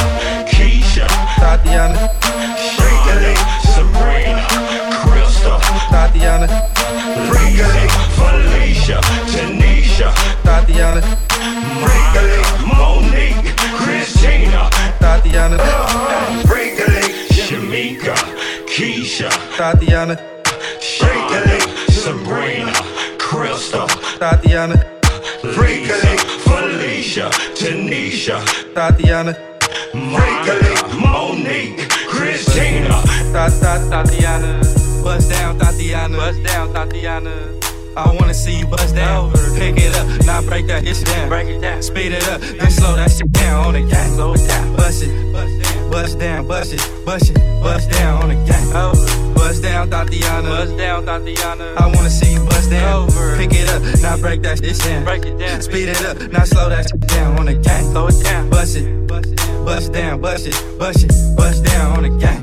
Keisha, 0.52 1.08
Tatiana, 1.39 2.12
Freakily, 2.76 3.36
Sabrina, 3.72 4.43
Krista, 5.00 5.62
Tatiana, 5.89 6.47
Freakily, 7.32 7.88
Felicia, 8.20 9.00
Tanisha, 9.32 10.12
Tatiana, 10.43 11.02
Freakily, 11.80 12.41
Monique, 12.68 13.56
Christina, 15.22 15.58
Tatiana, 15.58 16.44
Freakily, 16.44 17.04
Shamika, 17.30 18.16
Keisha, 18.68 19.30
Tatiana, 19.58 20.16
Freakily, 20.80 21.92
Sabrina, 21.92 22.72
Krista, 23.18 23.88
Tatiana, 24.18 24.76
Freakily, 25.42 26.18
Felicia, 26.44 27.30
Tanisha, 27.56 28.40
Tatiana, 28.74 29.34
Freakily, 29.92 31.00
Monique, 31.00 31.90
Christina. 32.08 33.02
Ta 33.34 33.50
ta 33.62 33.78
Tatiana, 33.90 34.60
bust 35.04 35.30
down 35.30 35.58
Tatiana, 35.60 36.18
bust 36.18 36.44
down 36.44 36.74
Tatiana. 36.74 37.69
I 37.96 38.16
wanna 38.16 38.34
see 38.34 38.60
you 38.60 38.68
bust 38.68 38.96
down, 38.96 39.32
pick 39.56 39.78
it 39.78 39.96
up, 39.96 40.26
now 40.26 40.42
break 40.42 40.68
that 40.68 40.86
shit 40.86 41.06
down, 41.06 41.30
break 41.30 41.48
it 41.48 41.62
down, 41.62 41.82
speed 41.82 42.12
it 42.14 42.28
up, 42.30 42.42
then 42.42 42.72
slow 42.72 42.96
that 42.96 43.12
shit 43.12 43.32
down 43.32 43.68
on 43.68 43.74
the 43.74 43.82
gang, 43.82 44.14
slow 44.14 44.34
it 44.34 44.48
down, 44.48 44.76
bust 44.76 45.04
it, 45.04 45.34
bust 45.92 46.20
down, 46.20 46.48
bust 46.48 46.74
it, 46.74 47.06
bust 47.06 47.30
it, 47.32 47.36
bust 47.62 47.90
down 47.92 48.24
on 48.24 48.30
the 48.30 48.36
gang, 48.46 49.34
bust 49.34 49.64
down 49.64 49.90
Tatiana, 49.90 50.48
bust 50.48 50.78
down 50.78 51.06
Tatiana. 51.06 51.76
I 51.78 51.88
wanna 51.88 52.10
see 52.10 52.34
you 52.34 52.46
bust 52.46 52.70
down, 52.70 53.08
pick 53.38 53.52
it 53.54 53.70
up, 53.70 53.82
now 54.02 54.18
break 54.18 54.42
that 54.44 54.60
shit 54.64 54.78
down, 54.80 55.04
break 55.04 55.26
it 55.26 55.38
down, 55.38 55.62
speed 55.62 55.90
it 55.90 56.04
up, 56.06 56.18
now 56.32 56.44
slow 56.44 56.70
that 56.70 56.90
shit 56.90 57.00
down 57.08 57.38
on 57.38 57.46
the 57.46 57.56
gang, 57.56 57.84
slow 57.92 58.08
it 58.08 58.24
down, 58.24 58.50
bust 58.50 58.78
it, 58.78 59.08
bust 59.08 59.92
down, 59.92 60.22
bust 60.22 60.48
it, 60.48 60.80
bust 60.80 61.04
it, 61.04 61.12
bust 61.36 61.64
down 61.64 61.98
on 61.98 62.04
the 62.04 62.10
gang. 62.20 62.42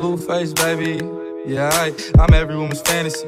Blue 0.00 0.16
face, 0.16 0.52
baby. 0.52 1.04
Yeah, 1.46 1.70
I, 1.72 1.92
I'm 2.18 2.32
every 2.34 2.56
woman's 2.56 2.80
fantasy. 2.82 3.26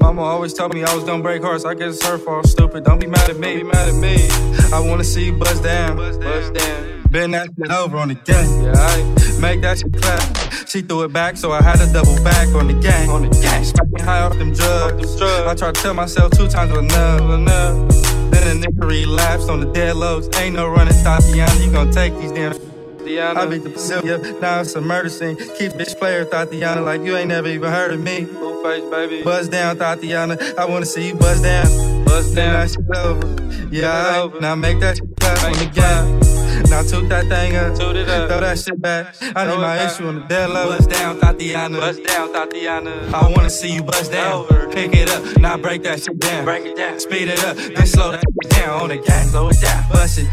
Mama 0.00 0.22
always 0.22 0.54
told 0.54 0.74
me 0.74 0.84
I 0.84 0.94
was 0.94 1.04
gonna 1.04 1.22
break 1.22 1.42
hearts. 1.42 1.64
I 1.64 1.74
guess 1.74 1.96
it's 1.96 2.06
her 2.06 2.18
fault. 2.18 2.46
Stupid. 2.46 2.84
Don't 2.84 3.00
be 3.00 3.06
mad 3.06 3.28
at 3.30 3.38
me. 3.38 3.54
Don't 3.54 3.64
be 3.64 3.64
mad 3.64 3.88
at 3.88 3.94
me. 3.94 4.28
I 4.72 4.80
wanna 4.80 5.04
see 5.04 5.26
you 5.26 5.32
bust 5.32 5.62
down. 5.62 5.96
Bust 5.96 6.54
down. 6.54 7.02
Bend 7.10 7.34
that 7.34 7.48
shit 7.58 7.70
over 7.70 7.98
on 7.98 8.08
the 8.08 8.14
gang. 8.14 8.62
Yeah, 8.62 8.72
I 8.74 9.40
make 9.40 9.60
that 9.60 9.78
shit 9.78 9.92
clap. 10.00 10.68
She 10.68 10.80
threw 10.80 11.02
it 11.02 11.12
back, 11.12 11.36
so 11.36 11.52
I 11.52 11.60
had 11.60 11.76
to 11.76 11.92
double 11.92 12.16
back 12.24 12.48
on 12.54 12.68
the 12.68 12.74
gang. 12.74 13.10
On 13.10 13.22
the 13.22 13.40
gang. 13.40 13.64
Smoking 13.64 14.04
high 14.04 14.22
off 14.22 14.38
them 14.38 14.54
drugs. 14.54 15.20
I 15.20 15.54
tried 15.54 15.74
to 15.74 15.82
tell 15.82 15.94
myself 15.94 16.32
two 16.32 16.48
times 16.48 16.72
enough. 16.72 17.20
enough. 17.20 17.90
Then 18.30 18.60
the 18.60 18.66
nigga 18.66 18.88
relapsed 18.88 19.50
on 19.50 19.60
the 19.60 19.66
dead 19.66 19.96
lows. 19.96 20.28
Ain't 20.38 20.56
no 20.56 20.68
running, 20.68 20.94
Tatiana. 21.02 21.54
You 21.60 21.70
gonna 21.70 21.92
take 21.92 22.16
these 22.16 22.32
damn. 22.32 22.71
I 23.04 23.46
beat 23.46 23.64
the 23.64 23.70
Pacific, 23.70 24.40
now 24.40 24.60
it's 24.60 24.74
a 24.74 24.80
murder 24.80 25.08
scene. 25.08 25.36
Keep 25.36 25.72
bitch 25.72 25.98
player, 25.98 26.24
Tatiana, 26.24 26.82
like 26.82 27.02
you 27.02 27.16
ain't 27.16 27.28
never 27.28 27.48
even 27.48 27.70
heard 27.70 27.92
of 27.92 28.00
me. 28.00 28.24
Blue 28.24 28.62
face, 28.62 28.88
baby. 28.90 29.22
Buzz 29.22 29.48
down, 29.48 29.76
Tatiana. 29.76 30.38
I 30.56 30.64
wanna 30.66 30.86
see 30.86 31.08
you 31.08 31.14
buzz 31.14 31.42
down. 31.42 32.04
Buzz 32.04 32.32
down. 32.34 32.52
Now 32.52 32.66
shit 32.66 32.96
over. 32.96 33.66
Yeah, 33.70 34.28
now 34.40 34.54
make 34.54 34.78
that 34.80 34.98
shit 34.98 35.08
clap 35.18 35.42
on 35.44 35.52
the 35.52 35.66
game. 35.74 36.31
Now 36.72 36.82
toot 36.82 37.06
that 37.10 37.28
thing 37.28 37.54
up. 37.54 37.78
Toot 37.78 37.96
it 37.96 38.08
up. 38.08 38.30
Throw 38.30 38.40
that 38.40 38.58
shit 38.58 38.80
back. 38.80 39.14
I 39.36 39.44
need 39.44 39.58
my 39.58 39.84
issue 39.84 40.06
on 40.08 40.14
the 40.20 40.20
dead 40.22 40.48
low. 40.48 40.70
Buzz 40.70 40.86
down, 40.86 41.20
Tatiana. 41.20 41.78
Buzz 41.78 41.98
down, 42.00 42.32
Tatiana. 42.32 43.10
I 43.12 43.30
wanna 43.30 43.50
see 43.50 43.74
you 43.74 43.82
bust 43.82 44.10
down. 44.10 44.46
Pick 44.72 44.94
it 44.94 45.10
up. 45.10 45.36
Now 45.36 45.58
break 45.58 45.82
that 45.82 46.02
shit 46.02 46.18
down. 46.18 46.46
Break 46.46 46.64
it 46.64 46.74
down. 46.74 46.98
Speed 46.98 47.28
it 47.28 47.44
up. 47.44 47.56
Then 47.56 47.86
slow 47.86 48.12
that 48.12 48.24
shit 48.24 48.50
down 48.52 48.80
on 48.80 48.88
the 48.88 48.96
gang. 48.96 49.28
Slow 49.28 49.50
it 49.50 49.60
down. 49.60 49.84
Bust 49.90 50.18
it. 50.20 50.28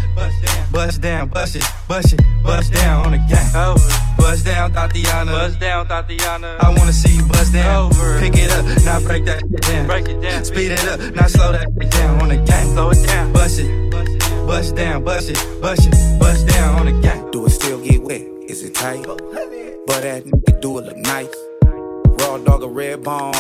Bust 0.72 1.02
down. 1.02 1.28
Bust 1.28 1.58
it. 1.58 1.66
Bust 1.90 2.14
it. 2.14 2.22
Bust 2.42 2.72
down 2.72 3.06
on 3.08 3.12
the 3.12 3.18
gang. 3.28 3.56
Over. 3.58 3.84
Bust 4.18 4.46
down, 4.46 4.72
Tatiana. 4.72 5.32
Bust 5.34 5.60
down, 5.60 5.88
Tatiana. 5.90 6.56
I 6.62 6.70
wanna 6.70 6.94
see 6.94 7.18
you 7.18 7.24
bust 7.26 7.52
down. 7.52 7.92
Over. 7.92 8.18
Pick 8.22 8.38
it 8.38 8.50
up. 8.50 8.64
Now 8.86 9.02
break 9.02 9.26
that 9.26 9.42
shit 9.42 9.62
down. 9.64 9.88
Break 9.88 10.08
it 10.08 10.22
down. 10.22 10.46
Speed 10.46 10.72
it 10.72 10.88
up. 10.88 11.02
Now 11.14 11.28
slow 11.28 11.52
that 11.52 11.68
shit 11.78 11.92
down 11.92 12.22
on 12.22 12.30
the 12.30 12.38
gang. 12.38 12.72
Slow 12.72 12.92
it 12.92 13.06
down. 13.06 13.34
Bust 13.34 13.60
it. 13.60 13.92
Bust 13.92 14.29
down. 14.50 15.04
Bust 15.04 15.30
it. 15.30 15.62
Bust 15.62 15.88
it. 15.88 16.20
Bust 16.20 16.48
down 16.48 16.80
on 16.80 16.86
the 16.88 17.02
gang. 17.02 17.30
Do 17.32 17.46
it 17.46 17.52
still 17.52 17.80
get 17.84 18.02
wet? 18.02 18.22
Is 18.48 18.64
it 18.64 18.74
tight? 18.74 19.06
But 19.06 20.02
that 20.02 20.24
nigga 20.26 20.62
do 20.62 20.80
it 20.80 20.86
look 20.86 20.98
nice. 20.98 21.36
Raw 21.64 22.38
dog 22.40 22.64
a 22.64 22.68
red 22.68 23.04
bone 23.04 23.36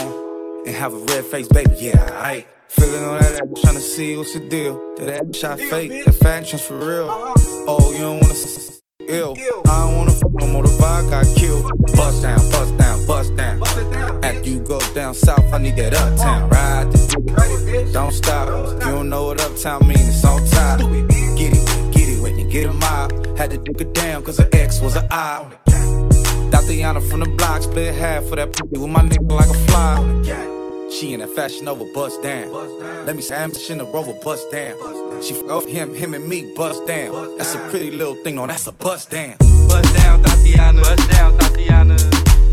and 0.65 0.75
have 0.75 0.93
a 0.93 0.97
red 0.97 1.25
face, 1.25 1.47
baby. 1.47 1.75
Yeah, 1.77 2.09
I 2.11 2.45
feeling 2.67 3.03
on 3.03 3.19
that 3.19 3.41
ass, 3.41 3.63
tryna 3.63 3.79
see 3.79 4.17
what's 4.17 4.33
the 4.33 4.47
deal. 4.47 4.95
That 4.97 5.09
ass 5.09 5.35
shot 5.35 5.59
fake, 5.59 6.05
the 6.05 6.11
factions 6.11 6.61
for 6.61 6.77
real. 6.77 7.09
Uh-huh. 7.09 7.65
Oh, 7.67 7.91
you 7.91 7.99
don't 7.99 8.21
wanna 8.21 8.33
ill. 9.09 9.35
I 9.67 9.85
don't 9.85 9.97
wanna 9.97 10.11
fuck 10.11 10.31
no 10.33 10.47
more. 10.47 10.63
The 10.63 10.69
vibe 10.69 11.09
got 11.09 11.25
killed. 11.35 11.65
Bust 11.95 12.21
down, 12.21 12.39
bust 12.51 12.77
down, 12.77 13.05
bust 13.07 13.35
down. 13.35 14.23
After 14.23 14.49
you 14.49 14.59
go 14.59 14.79
down 14.93 15.13
south, 15.13 15.53
I 15.53 15.57
need 15.57 15.75
that 15.77 15.93
uptown. 15.93 16.49
Ride 16.49 16.91
the. 16.91 17.89
Don't 17.93 18.13
stop. 18.13 18.47
You 18.47 18.91
don't 18.91 19.09
know 19.09 19.25
what 19.25 19.41
uptown 19.41 19.87
mean. 19.87 19.97
It's 19.97 20.23
on 20.23 20.45
top. 20.47 20.79
Get 20.79 21.53
it, 21.53 21.93
get 21.93 22.09
it, 22.09 22.21
Whitney. 22.21 22.45
get 22.49 22.67
a 22.67 22.73
mile. 22.73 23.09
Had 23.35 23.51
to 23.51 23.57
dig 23.57 23.79
her 23.79 23.91
down, 23.93 24.23
cause 24.23 24.37
her 24.37 24.49
ex 24.53 24.81
was 24.81 24.95
an 24.95 25.07
eye. 25.11 25.49
Tatiana 26.51 27.01
from 27.01 27.21
the 27.21 27.29
block, 27.37 27.61
split 27.63 27.93
half 27.95 28.25
for 28.25 28.35
that 28.35 28.51
pussy 28.51 28.77
with 28.77 28.89
my 28.89 29.01
nigga 29.01 29.31
like 29.31 29.49
a 29.49 29.59
fly. 29.67 30.58
She 30.91 31.13
in 31.13 31.21
a 31.21 31.27
fashion 31.27 31.67
over 31.67 31.85
bust 31.93 32.21
down. 32.23 32.51
Let 33.05 33.15
me 33.15 33.21
say, 33.21 33.35
I'm 33.35 33.51
in 33.51 33.79
a 33.79 33.85
rover 33.85 34.13
bust 34.23 34.51
down. 34.51 34.75
She 35.21 35.35
f 35.35 35.43
off 35.49 35.65
him, 35.65 35.93
him 35.93 36.13
and 36.13 36.27
me 36.27 36.51
bust 36.55 36.85
down. 36.87 37.37
That's 37.37 37.53
a 37.53 37.59
pretty 37.69 37.91
little 37.91 38.15
thing, 38.15 38.35
no, 38.35 38.47
that's 38.47 38.65
a 38.67 38.71
bust 38.71 39.11
down. 39.11 39.35
Bust 39.67 39.95
down, 39.95 40.23
Tatiana. 40.23 40.81
Bust 40.81 41.09
down, 41.11 41.37
Tatiana. 41.37 41.97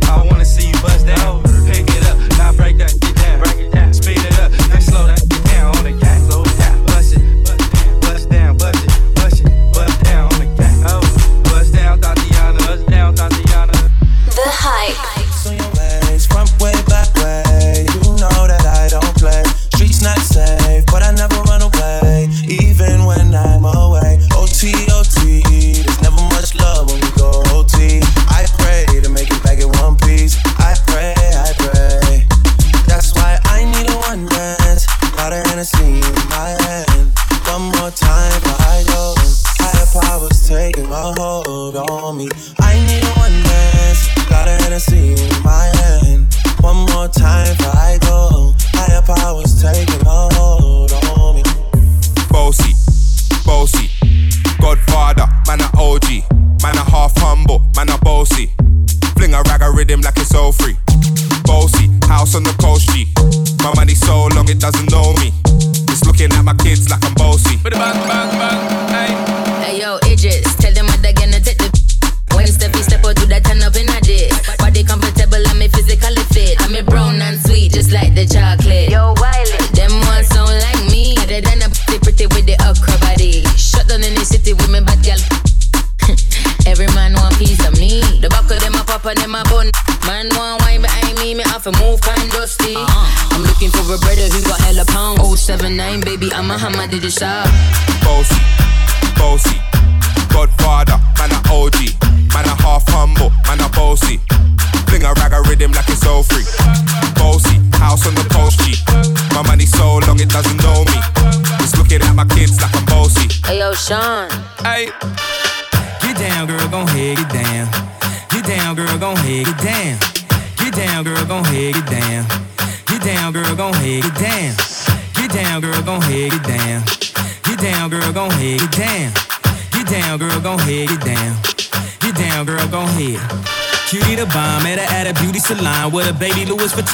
I 0.02 0.26
wanna 0.30 0.44
see 0.44 0.68
you 0.68 0.74
bust 0.82 1.06
down. 1.06 1.42
Pick 1.66 1.88
it 1.88 2.06
up, 2.06 2.18
now 2.38 2.52
break 2.52 2.76
that 2.78 2.90
shit 2.90 3.16
down. 3.16 3.40
Break 3.40 3.56
it 3.56 3.72
down. 3.72 3.94
Speed 3.94 4.18
it 4.18 4.38
up, 4.38 4.52
then 4.52 4.80
slow 4.82 5.06
that 5.06 5.18
shit 5.18 5.44
down 5.44 5.76
on 5.76 5.84
the 5.84 6.05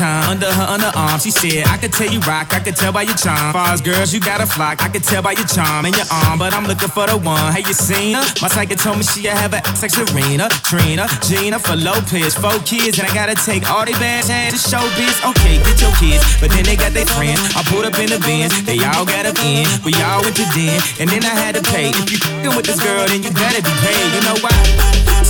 Under 0.03 0.51
her 0.51 0.67
underarm. 0.67 1.23
She 1.23 1.31
said, 1.31 1.67
I 1.67 1.77
could 1.79 1.93
tell 1.93 2.11
you 2.11 2.21
rock, 2.21 2.53
I 2.53 2.61
could 2.61 2.75
tell 2.77 2.93
by 2.93 3.03
your 3.03 3.15
charm. 3.15 3.53
Far 3.53 3.71
as 3.73 3.81
girls, 3.81 4.13
you 4.13 4.21
got 4.21 4.41
a 4.41 4.47
flock, 4.47 4.83
I 4.83 4.89
could 4.89 5.05
tell 5.05 5.23
by 5.23 5.33
your 5.33 5.47
charm 5.47 5.87
and 5.87 5.95
your 5.97 6.07
arm, 6.11 6.39
but 6.39 6.53
I'm 6.53 6.67
looking 6.67 6.89
for 6.89 7.07
the 7.07 7.17
one. 7.17 7.53
Hey, 7.53 7.63
you 7.63 7.75
seen 7.75 8.15
her? 8.15 8.25
My 8.43 8.49
psychic 8.49 8.79
told 8.79 8.99
me 8.99 9.05
she 9.05 9.27
have 9.27 9.55
a 9.55 9.63
sex 9.77 9.95
Serena, 9.95 10.49
Trina, 10.67 11.07
Gina 11.23 11.59
for 11.59 11.77
Lopez, 11.77 12.35
four 12.35 12.59
kids, 12.67 12.99
and 12.99 13.07
I 13.07 13.15
gotta 13.15 13.35
take 13.35 13.71
all 13.71 13.85
they 13.85 13.93
bad 14.03 14.27
ass 14.29 14.53
to 14.53 14.59
show 14.59 14.85
biz. 14.99 15.15
Okay, 15.23 15.63
get 15.63 15.79
your 15.81 15.95
kids, 16.03 16.25
but 16.41 16.51
then 16.51 16.65
they 16.65 16.77
got 16.77 16.93
their 16.93 17.07
friends. 17.07 17.39
I 17.55 17.63
pulled 17.71 17.87
up 17.87 17.99
in 17.99 18.11
the 18.11 18.19
Benz, 18.19 18.59
they 18.65 18.83
all 18.83 19.07
got 19.07 19.27
up 19.27 19.39
in, 19.45 19.67
we 19.85 19.95
all 20.03 20.23
went 20.23 20.37
to 20.37 20.47
den, 20.51 20.83
and 20.99 21.09
then 21.09 21.23
I 21.23 21.35
had 21.35 21.55
to 21.55 21.63
pay. 21.63 21.95
If 21.95 22.11
you 22.43 22.51
with 22.51 22.67
this 22.67 22.83
girl, 22.83 23.07
then 23.07 23.23
you 23.23 23.31
better 23.31 23.63
be 23.63 23.71
paid. 23.87 24.09
You 24.15 24.21
know 24.27 24.37
why? 24.43 24.92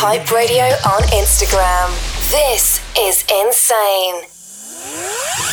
Hype 0.00 0.32
Radio 0.32 0.64
on 0.64 1.04
Instagram. 1.12 1.92
This 2.32 2.80
is 2.96 3.20
insane. 3.28 4.24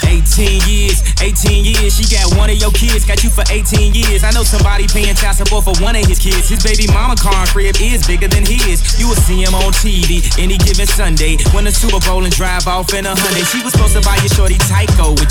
18 0.08 0.64
years, 0.64 1.04
18 1.20 1.68
years, 1.68 2.00
she 2.00 2.08
got 2.08 2.32
one 2.40 2.48
of 2.48 2.56
your 2.56 2.72
kids, 2.72 3.04
got 3.04 3.20
you 3.24 3.30
for 3.30 3.44
18 3.52 3.92
years. 3.92 4.24
I 4.24 4.32
know 4.32 4.48
somebody 4.48 4.88
paying 4.88 5.16
child 5.20 5.36
support 5.36 5.68
for 5.68 5.76
one 5.84 6.00
of 6.00 6.06
his 6.08 6.16
kids. 6.16 6.48
His 6.48 6.64
baby 6.64 6.88
mama 6.88 7.20
car 7.20 7.44
and 7.44 7.50
crib 7.52 7.76
is 7.82 8.08
bigger 8.08 8.32
than 8.32 8.48
his. 8.48 8.80
You 8.96 9.12
will 9.12 9.20
see 9.20 9.44
him 9.44 9.52
on 9.52 9.76
TV 9.76 10.24
any 10.40 10.56
given 10.58 10.88
Sunday. 10.88 11.36
Win 11.52 11.68
the 11.68 11.76
Super 11.76 12.00
Bowl 12.08 12.24
and 12.24 12.32
drive 12.32 12.68
off 12.68 12.94
in 12.96 13.06
a 13.06 13.14
Hyundai. 13.20 13.44
She 13.52 13.60
was 13.64 13.76
supposed 13.76 14.00
to 14.00 14.04
buy 14.08 14.16
your 14.24 14.32
shorty 14.32 14.56
Tyco 14.72 15.12
with 15.20 15.28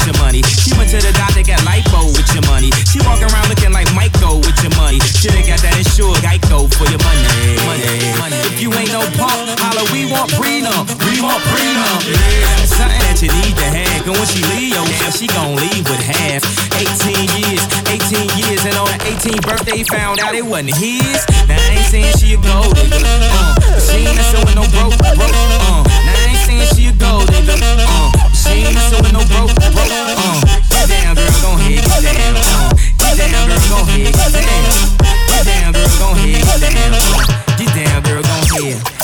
18th 19.27 19.43
birthday, 19.43 19.83
found 19.83 20.21
out 20.21 20.35
it 20.35 20.45
wasn't 20.45 20.75
his. 20.77 21.19
Now 21.49 21.59
I 21.59 21.75
ain't 21.75 21.87
saying 21.91 22.15
she 22.19 22.35
a 22.35 22.39
gold 22.39 22.75
digger, 22.77 23.03
uh, 23.03 23.59
but 23.59 23.83
she 23.83 24.07
ain't 24.07 24.15
messing 24.15 24.43
with 24.47 24.55
no 24.55 24.63
broke, 24.71 24.95
broke, 25.03 25.19
uh. 25.19 25.83
Now 25.83 26.15
I 26.15 26.31
ain't 26.31 26.39
saying 26.47 26.71
she 26.75 26.87
a 26.87 26.93
gold 26.95 27.27
digger, 27.27 27.59
uh, 27.59 28.11
but 28.15 28.31
she 28.39 28.63
ain't 28.63 28.75
messing 28.75 29.03
with 29.03 29.13
no 29.13 29.23
broke, 29.27 29.51
broke, 29.75 29.91
uh. 29.91 30.39
Get 30.71 30.87
down, 30.87 31.19
girl, 31.19 31.35
gon' 31.43 31.59
head, 31.59 31.83
get 31.83 32.03
down, 32.07 32.39
uh. 32.39 32.71
Get 33.03 33.19
down, 33.19 33.51
girl, 33.51 33.63
gon' 33.67 33.87
head, 33.91 34.15
get 34.15 34.31
down. 34.31 34.95
Get 35.27 35.43
down, 35.43 35.73
girl, 35.75 35.91
gon' 35.99 36.15
head, 36.23 36.43
get 36.47 36.61
down, 36.63 36.95
uh. 36.95 37.11
Get 37.59 37.71
down, 37.75 38.03
girl, 38.07 38.23
gon' 38.23 38.47
head. 38.63 38.96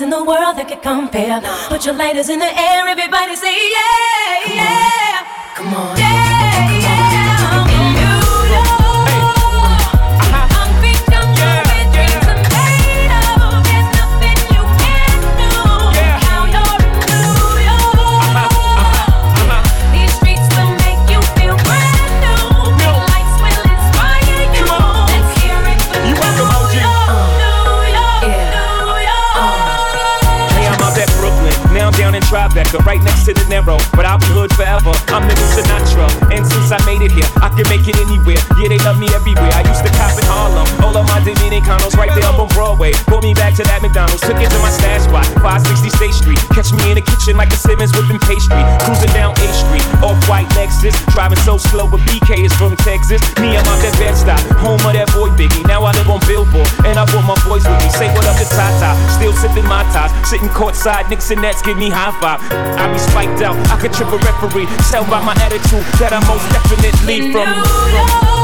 In 0.00 0.08
the 0.08 0.24
world 0.24 0.56
that 0.56 0.68
could 0.68 0.80
compare. 0.80 1.40
Put 1.68 1.84
your 1.84 1.94
lighters 1.94 2.30
in 2.30 2.38
the 2.38 2.50
air, 2.58 2.88
Driving 51.12 51.38
so 51.44 51.58
slow, 51.58 51.88
but 51.88 52.00
BK 52.08 52.44
is 52.44 52.52
from 52.54 52.76
Texas. 52.76 53.20
Me, 53.36 53.52
I'm 53.52 53.66
out 53.68 53.80
that 53.84 53.94
Bed-Stuy, 54.00 54.38
home 54.56 54.80
of 54.80 54.92
that 54.96 55.12
boy 55.12 55.28
Biggie. 55.36 55.66
Now 55.68 55.84
I 55.84 55.92
live 55.92 56.08
on 56.08 56.20
Billboard, 56.26 56.68
and 56.88 56.98
I 56.98 57.04
brought 57.10 57.28
my 57.28 57.36
boys 57.44 57.64
with 57.68 57.78
me. 57.82 57.88
Say 57.92 58.08
what 58.14 58.24
up 58.24 58.36
to 58.40 58.46
Tata, 58.48 58.96
still 59.12 59.32
sipping 59.32 59.66
my 59.68 59.84
ties. 59.92 60.12
Sitting 60.28 60.48
courtside, 60.48 61.10
Knicks 61.10 61.30
and 61.30 61.42
Nets 61.42 61.60
give 61.62 61.76
me 61.76 61.90
high 61.90 62.14
five. 62.20 62.40
I 62.50 62.90
be 62.92 62.98
spiked 62.98 63.42
out, 63.42 63.56
I 63.68 63.76
could 63.78 63.92
trip 63.92 64.08
a 64.08 64.18
referee. 64.18 64.66
Tell 64.90 65.04
by 65.04 65.20
my 65.20 65.36
attitude 65.42 65.84
that 66.00 66.12
I'm 66.12 66.24
most 66.26 66.44
definitely 66.50 67.32
from. 67.32 67.48
These 67.48 68.41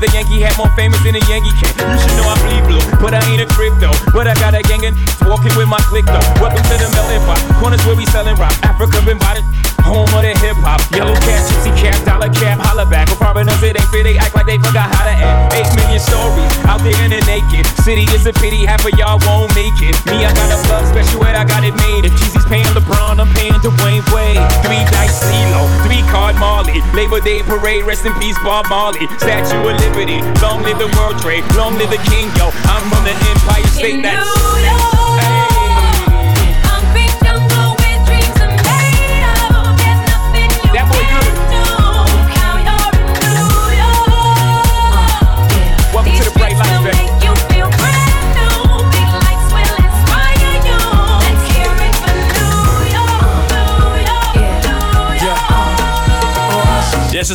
the 0.00 0.08
Yankee 0.16 0.40
hat 0.40 0.56
more 0.56 0.72
famous 0.72 0.98
than 1.04 1.14
a 1.14 1.22
Yankee 1.28 1.52
can. 1.60 1.76
You 1.76 1.98
should 2.00 2.16
know 2.16 2.24
I 2.24 2.34
bleed 2.40 2.64
blue, 2.64 2.80
but 3.04 3.12
I 3.12 3.20
ain't 3.28 3.44
a 3.44 3.48
crypto. 3.52 3.92
But 4.16 4.26
I 4.26 4.34
got 4.40 4.56
a 4.56 4.62
gang 4.64 4.88
of 4.88 4.96
walking 5.28 5.52
with 5.56 5.68
my 5.68 5.80
click 5.92 6.08
though. 6.08 6.24
Welcome 6.40 6.64
to 6.64 6.74
the 6.80 6.88
melting 6.96 7.20
pot. 7.28 7.38
Corners 7.60 7.84
where 7.84 7.94
we 7.94 8.06
selling 8.08 8.36
rock. 8.36 8.56
Africa 8.64 9.04
been 9.04 9.20
bought 9.20 9.36
it. 9.36 9.59
Home 9.90 10.06
of 10.14 10.22
the 10.22 10.30
hip 10.38 10.54
hop. 10.62 10.78
Yellow 10.94 11.18
cat, 11.26 11.42
gypsy 11.50 11.74
cat, 11.74 11.98
dollar 12.06 12.30
cap, 12.30 12.62
holla 12.62 12.86
back. 12.86 13.10
For 13.10 13.18
foreigners, 13.18 13.58
it 13.58 13.74
ain't 13.74 13.90
fit. 13.90 14.06
They 14.06 14.14
act 14.22 14.38
like 14.38 14.46
they 14.46 14.54
forgot 14.62 14.86
how 14.86 15.02
to 15.02 15.10
act. 15.10 15.50
Eight 15.58 15.66
million 15.74 15.98
stories 15.98 16.46
out 16.70 16.78
there 16.86 16.94
in 17.02 17.10
the 17.10 17.18
naked. 17.26 17.66
City 17.82 18.06
is 18.14 18.22
a 18.22 18.32
pity, 18.38 18.62
half 18.62 18.86
of 18.86 18.94
y'all 18.94 19.18
won't 19.26 19.50
make 19.58 19.74
it. 19.82 19.98
Me, 20.06 20.22
I 20.22 20.30
got 20.30 20.46
a 20.54 20.58
plug 20.70 20.86
special 20.86 21.26
ed, 21.26 21.34
I 21.34 21.42
got 21.42 21.66
it 21.66 21.74
made. 21.82 22.06
If 22.06 22.14
Jeezy's 22.22 22.46
paying 22.46 22.70
LeBron, 22.70 23.18
I'm 23.18 23.26
paying 23.34 23.58
Dwayne 23.58 24.06
Wade. 24.14 24.38
Three 24.62 24.82
dice 24.94 25.18
CeeLo, 25.26 25.66
three 25.82 26.06
card 26.06 26.38
Marley. 26.38 26.78
Labor 26.94 27.18
Day 27.18 27.42
parade, 27.42 27.82
rest 27.82 28.06
in 28.06 28.14
peace, 28.22 28.38
Bob 28.46 28.70
Marley. 28.70 29.10
Statue 29.18 29.58
of 29.58 29.74
Liberty, 29.82 30.22
long 30.38 30.62
live 30.62 30.78
the 30.78 30.86
World 30.94 31.18
Trade, 31.18 31.42
long 31.58 31.74
live 31.74 31.90
the 31.90 31.98
King, 32.06 32.30
yo. 32.38 32.54
I'm 32.70 32.86
from 32.86 33.02
the 33.02 33.14
Empire 33.34 33.66
State, 33.74 34.02
that's. 34.06 34.39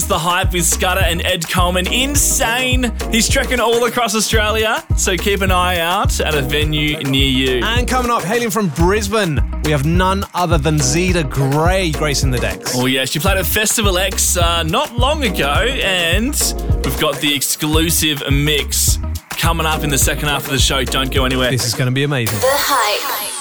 Yes, 0.05 0.21
the 0.21 0.29
hype 0.29 0.53
with 0.53 0.65
Scudder 0.65 1.01
and 1.01 1.25
Ed 1.25 1.49
Coleman. 1.49 1.91
Insane. 1.91 2.91
He's 3.09 3.27
trekking 3.27 3.59
all 3.59 3.85
across 3.85 4.13
Australia, 4.13 4.83
so 4.95 5.17
keep 5.17 5.41
an 5.41 5.49
eye 5.49 5.79
out 5.79 6.19
at 6.19 6.35
a 6.35 6.43
venue 6.43 6.99
near 6.99 7.27
you. 7.27 7.63
And 7.63 7.87
coming 7.87 8.11
up, 8.11 8.21
hailing 8.21 8.51
from 8.51 8.69
Brisbane, 8.69 9.39
we 9.63 9.71
have 9.71 9.83
none 9.83 10.23
other 10.35 10.59
than 10.59 10.77
Zeta 10.77 11.23
Gray 11.23 11.91
gracing 11.91 12.29
the 12.29 12.37
decks. 12.37 12.73
Oh, 12.75 12.85
yeah, 12.85 13.05
she 13.05 13.17
played 13.17 13.37
at 13.37 13.47
Festival 13.47 13.97
X 13.97 14.37
uh, 14.37 14.61
not 14.61 14.95
long 14.95 15.23
ago, 15.23 15.65
and 15.81 16.35
we've 16.83 16.99
got 16.99 17.19
the 17.19 17.33
exclusive 17.33 18.21
mix 18.31 18.99
coming 19.31 19.65
up 19.65 19.83
in 19.83 19.89
the 19.89 19.97
second 19.97 20.27
half 20.27 20.45
of 20.45 20.51
the 20.51 20.59
show. 20.59 20.83
Don't 20.83 21.11
go 21.11 21.25
anywhere. 21.25 21.49
This 21.49 21.65
is 21.65 21.73
going 21.73 21.89
to 21.89 21.95
be 21.95 22.03
amazing. 22.03 22.39
The 22.41 22.45
Hype. 22.47 23.34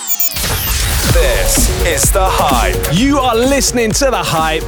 This 1.14 1.68
is 1.86 2.10
The 2.10 2.26
Hype. 2.26 2.98
You 2.98 3.18
are 3.18 3.36
listening 3.36 3.92
to 3.92 4.06
The 4.06 4.16
Hype. 4.16 4.64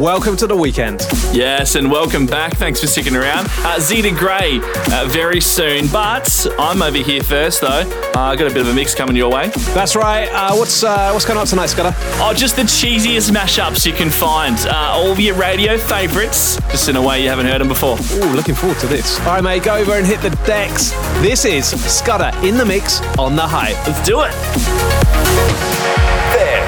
Welcome 0.00 0.34
to 0.38 0.46
the 0.46 0.56
weekend. 0.56 1.06
Yes, 1.30 1.74
and 1.74 1.90
welcome 1.90 2.24
back. 2.24 2.56
Thanks 2.56 2.80
for 2.80 2.86
sticking 2.86 3.14
around. 3.14 3.48
Uh, 3.58 3.78
Zeta 3.80 4.10
Gray, 4.10 4.60
uh, 4.62 5.06
very 5.10 5.42
soon. 5.42 5.88
But 5.88 6.46
I'm 6.58 6.80
over 6.80 6.96
here 6.96 7.22
first, 7.22 7.60
though. 7.60 7.82
Uh, 8.16 8.20
I 8.20 8.36
got 8.36 8.50
a 8.50 8.54
bit 8.54 8.62
of 8.62 8.68
a 8.68 8.74
mix 8.74 8.94
coming 8.94 9.14
your 9.14 9.30
way. 9.30 9.48
That's 9.74 9.94
right. 9.94 10.26
Uh, 10.28 10.54
what's 10.56 10.82
uh, 10.82 11.10
what's 11.10 11.26
going 11.26 11.38
on 11.38 11.46
tonight, 11.46 11.66
Scudder? 11.66 11.94
Oh, 12.14 12.32
just 12.34 12.56
the 12.56 12.62
cheesiest 12.62 13.30
mashups 13.30 13.84
you 13.84 13.92
can 13.92 14.08
find. 14.08 14.56
Uh, 14.60 14.92
all 14.94 15.18
your 15.20 15.34
radio 15.34 15.76
favourites, 15.76 16.56
just 16.70 16.88
in 16.88 16.96
a 16.96 17.02
way 17.02 17.22
you 17.22 17.28
haven't 17.28 17.46
heard 17.46 17.60
them 17.60 17.68
before. 17.68 17.98
Ooh, 18.14 18.32
looking 18.34 18.54
forward 18.54 18.78
to 18.78 18.86
this. 18.86 19.20
All 19.20 19.26
right, 19.26 19.44
mate, 19.44 19.64
go 19.64 19.76
over 19.76 19.92
and 19.92 20.06
hit 20.06 20.22
the 20.22 20.30
decks. 20.46 20.92
This 21.20 21.44
is 21.44 21.68
Scudder 21.68 22.34
in 22.46 22.56
the 22.56 22.64
mix 22.64 23.02
on 23.18 23.36
The 23.36 23.46
Hype. 23.46 23.76
Let's 23.86 24.06
do 24.06 24.22
it. 24.22 25.69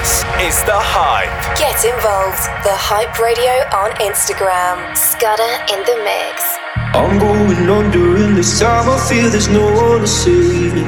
This 0.03 0.25
is 0.51 0.57
The 0.65 0.75
Hype. 0.75 1.31
Get 1.55 1.79
involved. 1.87 2.43
The 2.67 2.75
Hype 2.75 3.23
Radio 3.23 3.55
on 3.71 3.95
Instagram. 4.03 4.97
Scudder 4.99 5.55
in 5.71 5.79
the 5.87 5.95
mix. 6.03 6.43
I'm 6.91 7.23
going 7.23 7.71
under, 7.71 8.17
and 8.19 8.37
this 8.37 8.59
time 8.59 8.91
I 8.91 8.99
feel 8.99 9.31
there's 9.31 9.47
no 9.47 9.63
one 9.63 10.01
to 10.01 10.09
save 10.09 10.75
me. 10.75 10.83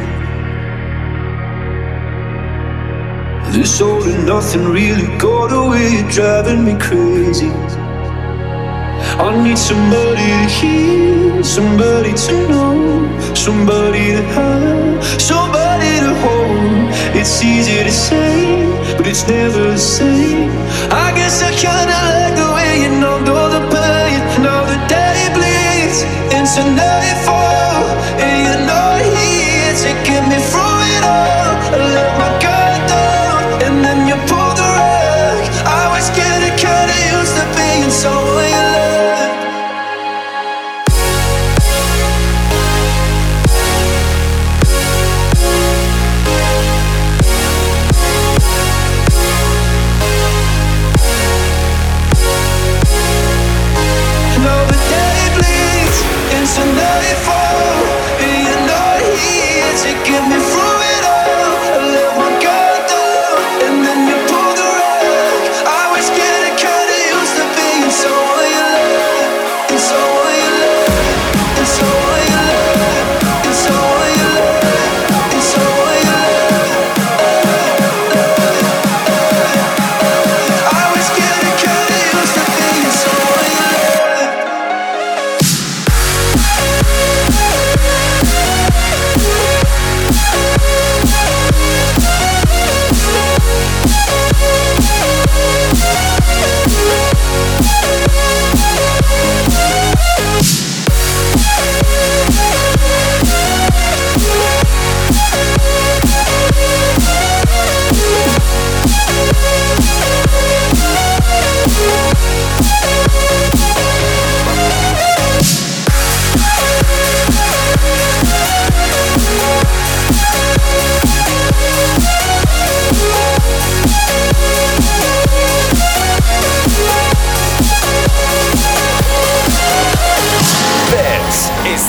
This 3.54 3.80
all 3.80 4.02
and 4.02 4.26
nothing 4.26 4.66
really 4.66 5.06
got 5.18 5.54
away, 5.54 6.02
driving 6.10 6.64
me 6.64 6.74
crazy. 6.74 7.54
I 9.14 9.30
need 9.44 9.58
somebody 9.58 10.26
to 10.26 10.48
hear, 10.58 11.44
somebody 11.44 12.14
to 12.26 12.34
know, 12.50 13.34
somebody 13.34 14.10
to 14.18 14.22
have, 14.34 15.04
somebody 15.22 16.02
to 16.02 16.12
hold. 16.18 16.90
It's 17.14 17.44
easy 17.44 17.84
to 17.84 17.92
say, 17.92 18.73
but 18.96 19.06
it's 19.06 19.26
never 19.26 19.62
the 19.72 19.78
same. 19.78 20.50
I 20.90 21.12
guess 21.16 21.42
I 21.42 21.50
kinda 21.64 21.98
like 22.18 22.34
the 22.42 22.48
way 22.56 22.70
you 22.82 22.90
numbed 23.02 23.28
all 23.28 23.50
the 23.56 23.62
pain. 23.74 24.20
Now 24.42 24.62
the 24.72 24.78
day 24.94 25.18
bleeds 25.36 25.98
into 26.36 26.62
nightfall, 26.80 27.63
into 56.56 57.13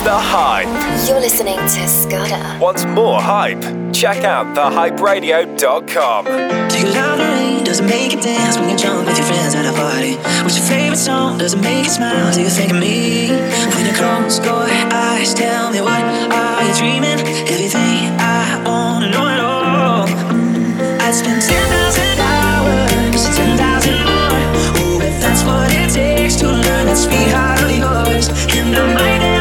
The 0.06 0.14
Hype. 0.14 0.70
You're 1.08 1.18
listening 1.18 1.58
to 1.58 1.88
Scudder. 1.88 2.60
Want 2.60 2.88
more 2.90 3.20
hype? 3.20 3.58
Check 3.92 4.22
out 4.22 4.46
thehyperadio.com. 4.54 6.24
Do 6.70 6.78
you 6.78 6.86
love 6.94 7.18
the 7.18 7.24
rain? 7.24 7.64
Does 7.64 7.80
it 7.80 7.86
make 7.90 8.12
you 8.12 8.20
dance 8.20 8.56
when 8.56 8.70
you 8.70 8.76
jump 8.76 9.08
with 9.08 9.18
your 9.18 9.26
friends 9.26 9.56
at 9.56 9.66
a 9.66 9.72
party? 9.74 10.14
What's 10.44 10.56
your 10.58 10.66
favorite 10.68 10.98
song? 10.98 11.38
Does 11.38 11.54
it 11.54 11.60
make 11.60 11.86
you 11.86 11.90
smile? 11.90 12.32
Do 12.32 12.40
you 12.40 12.48
think 12.48 12.70
of 12.70 12.78
me? 12.78 13.30
When 13.74 13.84
you 13.84 13.92
close 13.98 14.38
your 14.46 14.62
eyes, 14.94 15.34
tell 15.34 15.72
me 15.72 15.80
what 15.80 15.98
are 15.98 16.62
you 16.62 16.74
dreaming? 16.78 17.18
Everything 17.50 18.14
I 18.22 18.62
wanna 18.64 19.10
know 19.10 19.26
at 19.26 19.40
all. 19.40 20.06
Mm, 20.06 21.00
I'd 21.02 21.14
spend 21.18 21.42
ten 21.42 21.66
thousand 21.66 22.20
hours, 22.22 23.26
ten 23.34 23.58
thousand 23.58 23.98
more. 24.06 24.38
Oh, 24.78 25.02
if 25.02 25.18
that's 25.20 25.42
what 25.42 25.66
it 25.74 25.90
takes 25.90 26.36
to 26.36 26.46
learn 26.46 26.86
that 26.86 26.94
sweetheart 26.96 27.58
of 27.58 27.74
yours, 27.74 28.28
and 28.54 28.70
I 28.70 28.94
might 28.94 29.35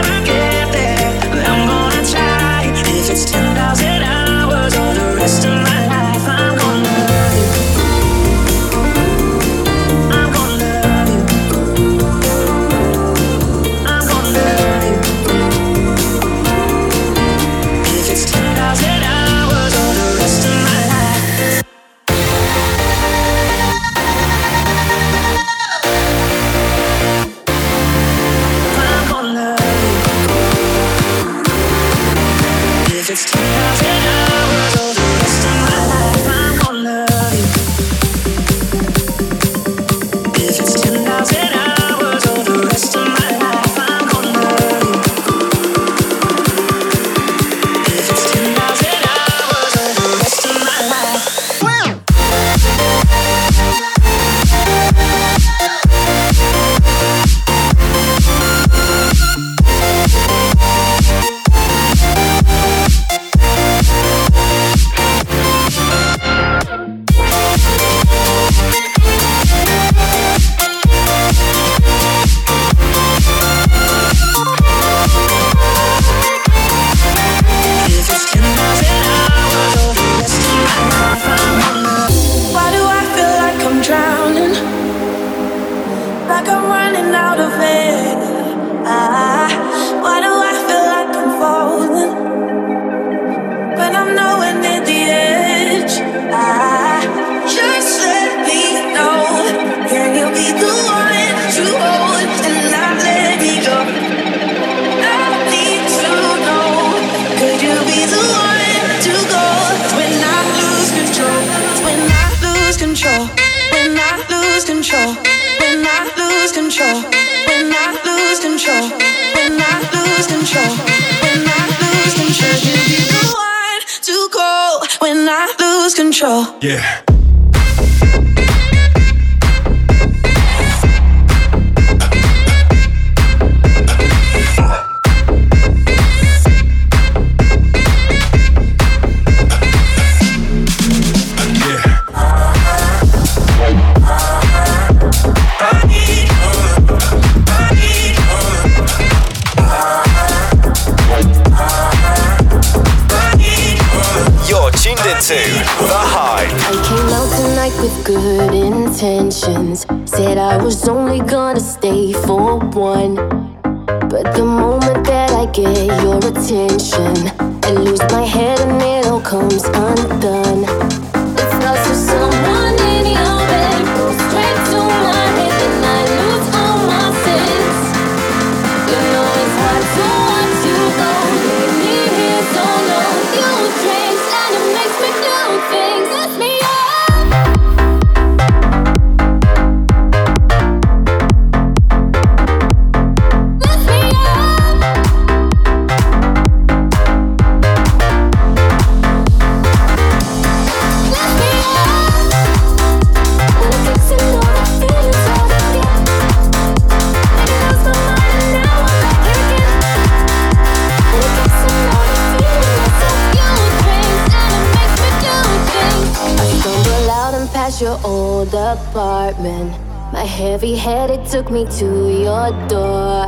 heavy 220.55 220.75
it 221.09 221.29
took 221.29 221.51
me 221.51 221.65
to 221.65 221.85
your 222.23 222.49
door. 222.69 223.27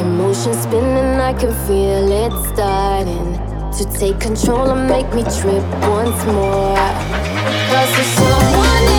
Emotion 0.00 0.54
spinning, 0.54 1.20
I 1.20 1.34
can 1.34 1.52
feel 1.66 2.10
it 2.10 2.32
starting 2.54 3.34
to 3.76 3.98
take 3.98 4.18
control 4.18 4.70
and 4.70 4.88
make 4.88 5.12
me 5.12 5.24
trip 5.24 5.64
once 5.82 6.24
more. 6.24 6.74
Cause 7.68 7.90
there's 7.96 8.12
someone 8.16 8.93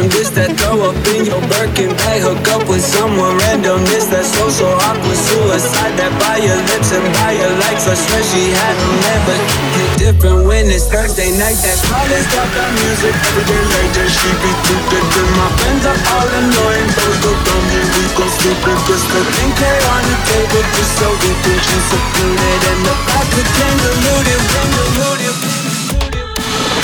a. 0.00 0.08
This 0.08 0.30
that 0.36 0.56
throw 0.56 0.88
up 0.88 0.96
in 1.12 1.24
your 1.28 1.40
Birkin 1.52 1.92
bag, 1.96 2.24
hook 2.24 2.46
up 2.52 2.64
with 2.68 2.82
someone 2.82 3.36
random. 3.48 3.84
This 3.88 4.08
that 4.08 4.24
social 4.24 4.72
awkward 4.88 5.16
suicide 5.16 5.94
that 6.00 6.12
by 6.20 6.40
your 6.40 6.56
lips 6.72 6.92
and 6.92 7.04
by 7.20 7.36
your 7.36 7.52
likes. 7.60 7.84
I 7.88 7.94
swear 7.94 8.22
she 8.24 8.52
had 8.52 8.74
them 8.76 8.94
never 9.04 9.36
hit 9.76 9.90
different 10.00 10.40
when 10.48 10.68
it's 10.72 10.88
Thursday 10.88 11.32
night. 11.36 11.58
That 11.60 11.78
college 11.84 12.26
got 12.32 12.48
that 12.56 12.70
music 12.80 13.14
every 13.14 13.44
day 13.44 13.62
later. 13.62 14.04
She 14.08 14.28
be 14.40 14.52
too 14.64 14.80
good 14.88 15.06
my 15.36 15.48
friends 15.60 15.84
are 15.84 16.00
all 16.16 16.28
annoying. 16.28 16.88
Those 16.96 17.18
go 17.20 17.32
dumb 17.44 17.66
and 17.68 17.88
we 17.96 18.04
go 18.16 18.26
stupid. 18.40 18.76
Just 18.88 19.06
the 19.10 19.20
10K 19.20 19.62
on 19.64 20.02
the 20.08 20.16
table 20.28 20.62
just 20.76 20.92
so 20.96 21.06
we 21.08 21.30
can 21.44 21.58
she's 21.60 21.86
secluded. 21.92 22.60
And 22.72 22.80
the 22.88 22.94
back 23.04 23.26
became 23.36 23.76
deluded, 23.84 24.40
became 24.48 24.70
deluded. 24.76 25.59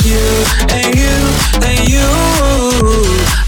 You 0.07 0.45
and 0.71 0.95
you 0.95 1.67
and 1.67 1.89
you. 1.89 3.46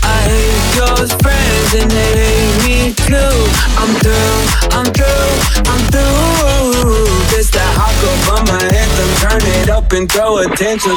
Your 0.78 0.94
friends 0.94 1.74
and 1.74 1.90
they 1.90 2.12
hate 2.22 2.54
me 2.62 2.94
too. 2.94 3.34
I'm 3.82 3.90
through, 3.98 4.38
I'm 4.78 4.86
through, 4.94 5.34
I'm 5.66 5.82
through. 5.90 7.02
This 7.34 7.50
that 7.50 7.66
hot 7.74 7.90
girl 7.98 8.14
from 8.22 8.46
my 8.46 8.62
anthem. 8.62 9.10
Turn 9.18 9.42
it 9.58 9.70
up 9.74 9.90
and 9.90 10.06
throw 10.06 10.38
attention. 10.38 10.94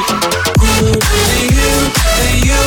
You 0.62 0.94
and 0.94 1.50
you 1.50 1.74
and 1.98 2.38
you. 2.46 2.62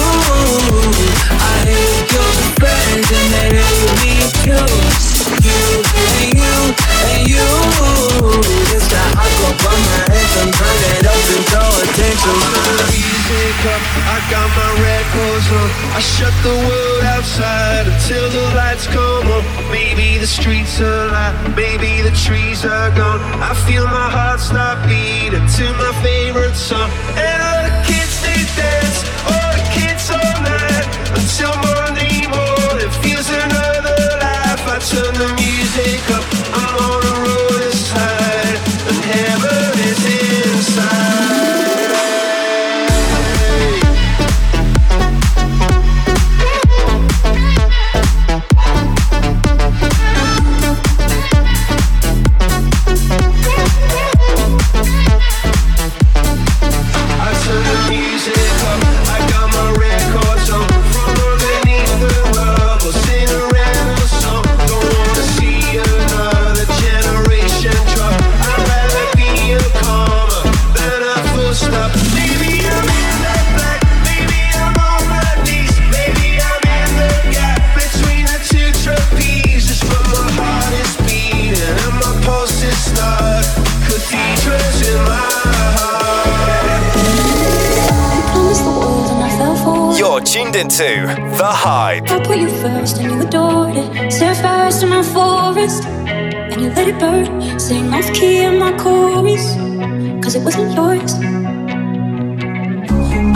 I 1.39 1.55
hate 1.63 2.11
your 2.11 2.31
friends 2.59 3.07
and 3.07 3.27
they 3.31 3.63
hate 3.63 3.95
me 4.03 4.13
too. 4.43 4.67
You 5.39 5.63
you 6.35 6.55
and 6.99 7.23
you. 7.31 7.47
This 8.75 8.91
hot 9.15 9.31
girl 9.39 9.55
my 9.87 10.03
anthem. 10.11 10.51
Turn 10.51 10.79
it 10.99 11.07
up 11.07 11.23
and 11.31 11.43
throw 11.47 11.71
attention. 11.79 12.35
I 13.65 14.19
got 14.29 14.47
my 14.51 14.69
records 14.83 15.47
on. 15.51 15.69
I 15.95 15.99
shut 15.99 16.33
the 16.43 16.53
world 16.53 17.05
outside 17.06 17.86
until 17.88 18.26
the 18.30 18.45
lights 18.56 18.88
come 18.88 19.27
on. 19.30 19.44
Maybe 19.72 20.18
the 20.18 20.27
streets 20.27 20.82
are 20.82 21.07
alive, 21.07 21.36
maybe 21.56 22.02
the 22.02 22.15
trees 22.26 22.65
are 22.65 22.91
gone. 22.95 23.22
I 23.41 23.53
feel 23.65 23.86
my 23.86 24.10
heart 24.10 24.40
stop 24.40 24.77
beating 24.90 25.45
to 25.57 25.65
my 25.82 25.91
favorite 26.02 26.56
song. 26.56 26.90
And 27.15 27.40
all 27.48 27.61
the 27.69 27.76
kids 27.86 28.15
they 28.26 28.41
dance, 28.57 28.99
all 29.30 29.49
the 29.56 29.65
kids 29.77 30.06
all 30.10 30.36
night 30.41 30.88
until 31.19 31.53
Monday 31.64 32.26
morning. 32.27 32.90
Feels 33.03 33.30
another 33.30 33.98
life. 34.26 34.64
I 34.65 34.77
turn 34.82 35.14
the 35.22 35.30
music 35.40 36.02
up, 36.18 36.26
Tuned 90.69 91.11
into 91.11 91.37
The 91.37 91.45
Hype. 91.45 92.09
I 92.09 92.23
put 92.23 92.37
you 92.37 92.49
first 92.49 92.97
and 92.97 93.11
you 93.11 93.27
adored 93.27 93.75
it. 93.75 94.11
Set 94.11 94.37
fires 94.37 94.79
to 94.79 94.87
my 94.87 95.03
forest 95.03 95.85
and 95.85 96.59
you 96.59 96.69
let 96.69 96.87
it 96.87 96.99
burn. 96.99 97.59
Sing 97.59 97.93
off 97.93 98.11
key 98.13 98.41
in 98.43 98.57
my 98.57 98.75
chorus, 98.77 99.55
cause 100.23 100.35
it 100.35 100.43
wasn't 100.43 100.73
yours. 100.73 101.13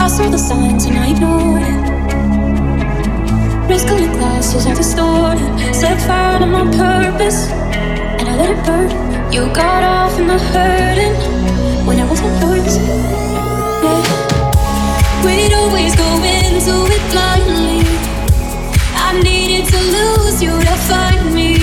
I 0.00 0.08
saw 0.08 0.28
the 0.28 0.38
signs 0.38 0.86
and 0.86 0.98
I 0.98 1.10
ignored 1.10 1.62
it. 1.62 1.90
Colored 3.86 4.12
glasses 4.12 4.66
are 4.66 4.74
distorted. 4.74 5.74
Set 5.74 6.00
fire 6.06 6.38
to 6.40 6.46
my 6.46 6.64
purpose 6.64 7.48
and 7.48 8.28
I 8.28 8.36
let 8.36 8.50
it 8.50 8.66
burn. 8.66 9.32
You 9.32 9.46
got 9.54 9.84
off 9.84 10.18
in 10.18 10.26
the 10.26 10.38
hurting 10.38 11.14
when 11.86 11.98
it 11.98 12.08
wasn't 12.08 12.40
yours. 12.42 13.19
Blindly. 17.12 17.82
I 19.06 19.20
needed 19.22 19.64
to 19.72 19.78
lose 19.96 20.42
you 20.42 20.54
to 20.68 20.74
find 20.90 21.34
me. 21.34 21.58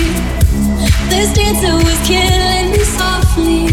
This 1.10 1.32
dancer 1.32 1.74
was 1.86 1.98
killing 2.06 2.70
me 2.72 2.82
softly. 2.98 3.68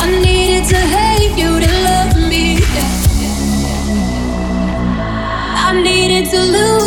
I 0.00 0.04
needed 0.22 0.64
to 0.72 0.80
hate 0.96 1.34
you 1.42 1.50
to 1.64 1.72
love 1.88 2.14
me. 2.30 2.58
I 5.66 5.80
needed 5.82 6.30
to 6.30 6.40
lose 6.56 6.81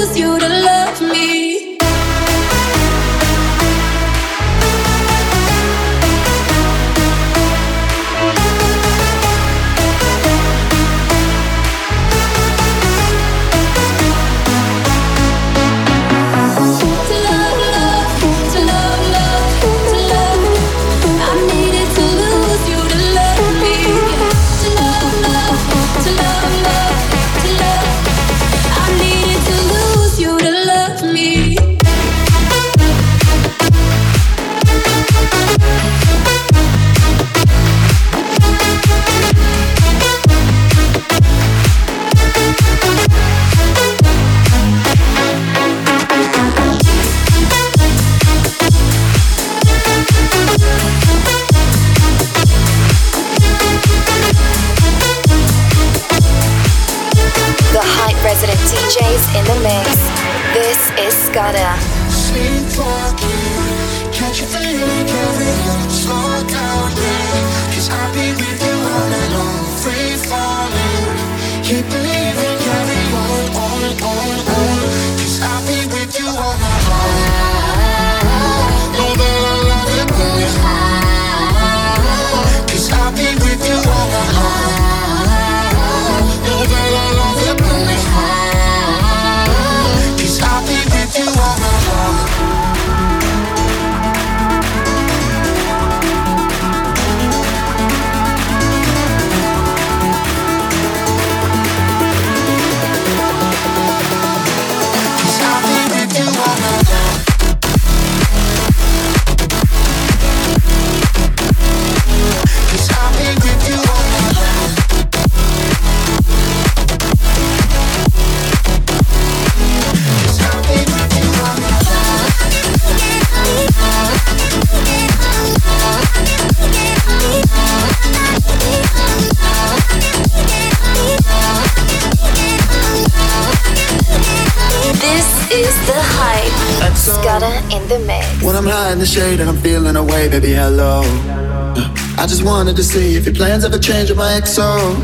change 143.85 144.09
of 144.09 144.17
my 144.17 144.31
XO. 144.41 144.97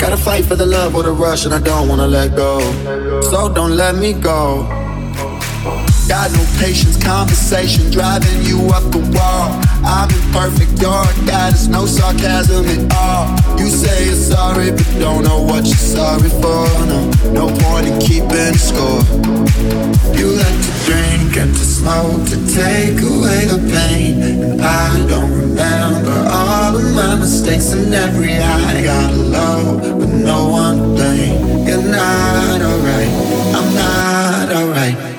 Gotta 0.00 0.16
fight 0.16 0.46
for 0.46 0.56
the 0.56 0.64
love 0.64 0.96
or 0.96 1.02
the 1.02 1.12
rush, 1.12 1.44
and 1.44 1.52
I 1.52 1.60
don't 1.60 1.88
wanna 1.88 2.06
let 2.06 2.34
go. 2.34 2.58
So 3.20 3.52
don't 3.52 3.76
let 3.76 3.96
me 3.96 4.14
go. 4.14 4.81
Got 6.08 6.32
no 6.32 6.44
patience, 6.58 7.02
conversation 7.02 7.90
driving 7.90 8.42
you 8.42 8.58
up 8.74 8.82
the 8.90 8.98
wall. 9.14 9.58
I'm 9.84 10.10
in 10.10 10.32
perfect 10.32 10.76
dark, 10.76 11.14
that 11.30 11.54
is 11.54 11.68
no 11.68 11.86
sarcasm 11.86 12.66
at 12.66 12.92
all. 12.94 13.30
You 13.58 13.70
say 13.70 14.06
you're 14.06 14.14
sorry, 14.16 14.72
but 14.72 14.86
don't 14.98 15.22
know 15.22 15.40
what 15.40 15.64
you're 15.64 15.76
sorry 15.76 16.28
for. 16.28 16.66
No, 16.90 17.08
no 17.32 17.46
point 17.62 17.86
in 17.86 17.98
keeping 18.00 18.54
score. 18.58 19.00
You 20.18 20.26
like 20.36 20.58
to 20.66 20.72
drink 20.84 21.36
and 21.38 21.54
to 21.54 21.64
smoke 21.64 22.26
to 22.28 22.36
take 22.50 22.98
away 23.00 23.46
the 23.46 23.62
pain. 23.72 24.22
And 24.22 24.60
I 24.60 25.06
don't 25.06 25.32
remember 25.32 26.28
all 26.28 26.76
of 26.76 26.94
my 26.94 27.14
mistakes 27.14 27.72
and 27.72 27.94
every 27.94 28.34
I 28.34 28.82
got 28.82 29.14
low, 29.14 29.78
but 29.98 30.08
no 30.08 30.48
one 30.48 30.96
thing. 30.96 31.66
You're 31.66 31.82
not 31.82 32.60
alright, 32.60 33.12
I'm 33.54 33.74
not 33.74 34.52
alright. 34.52 35.11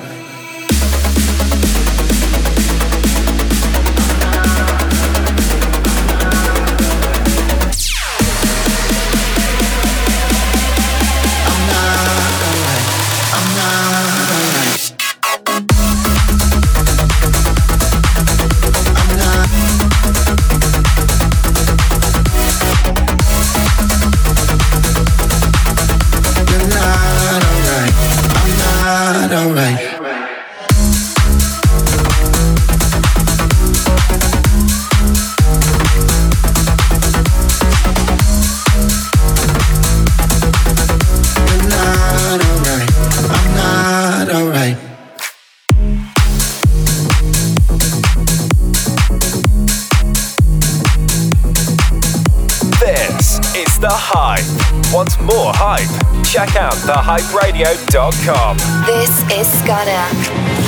thehyperadio.com. 56.86 58.58
This 58.84 59.22
is 59.32 59.48
Scudder. 59.60 60.63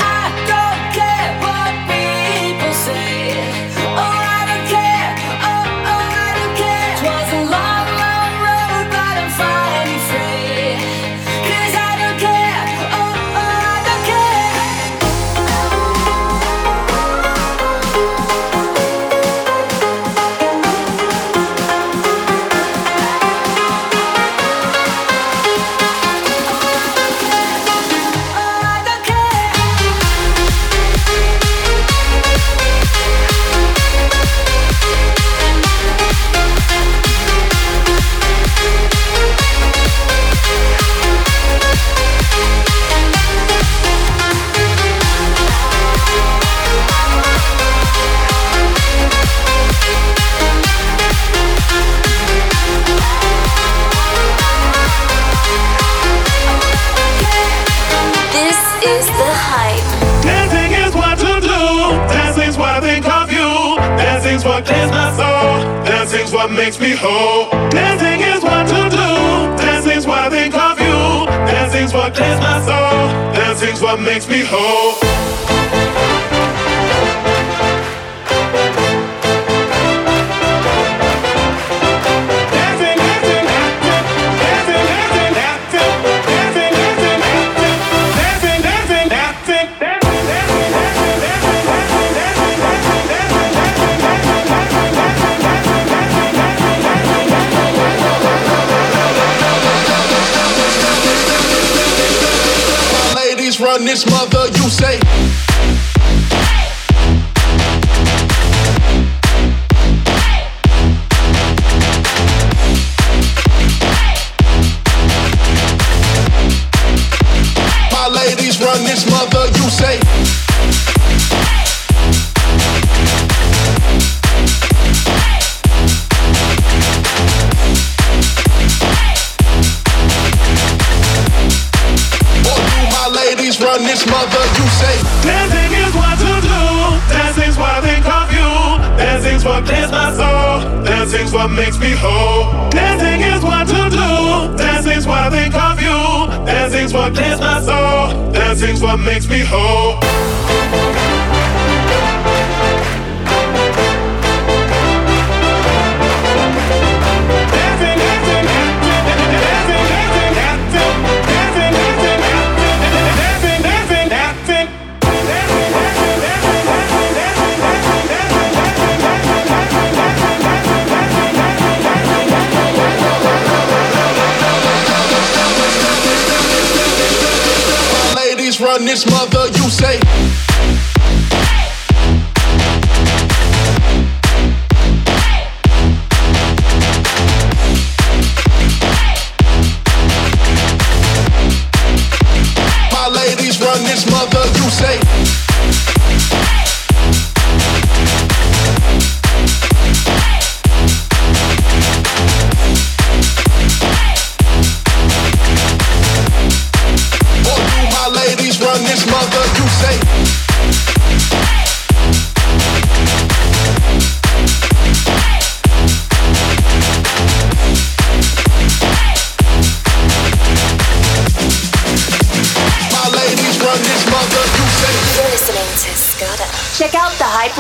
mother, 194.05 194.45
you 194.59 194.69
say 194.69 195.26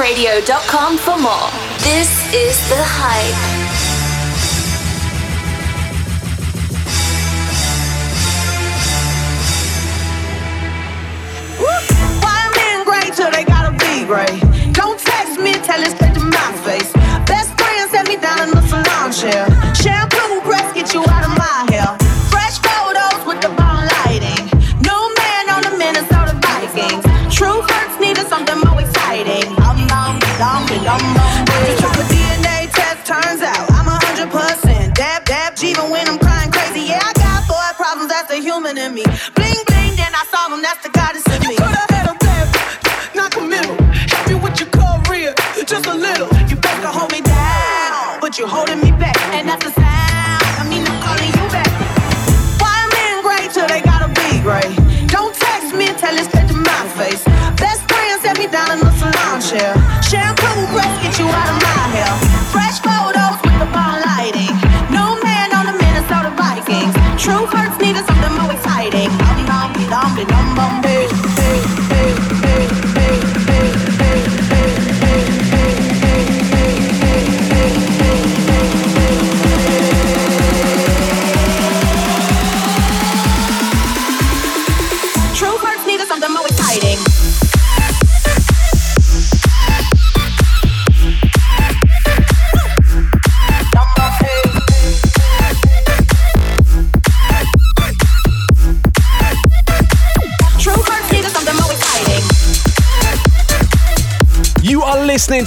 radio.com 0.06 0.96
for 0.98 1.18
more. 1.18 1.50
This 1.80 2.32
is 2.32 2.56
The 2.68 2.76
Hype. 2.78 3.65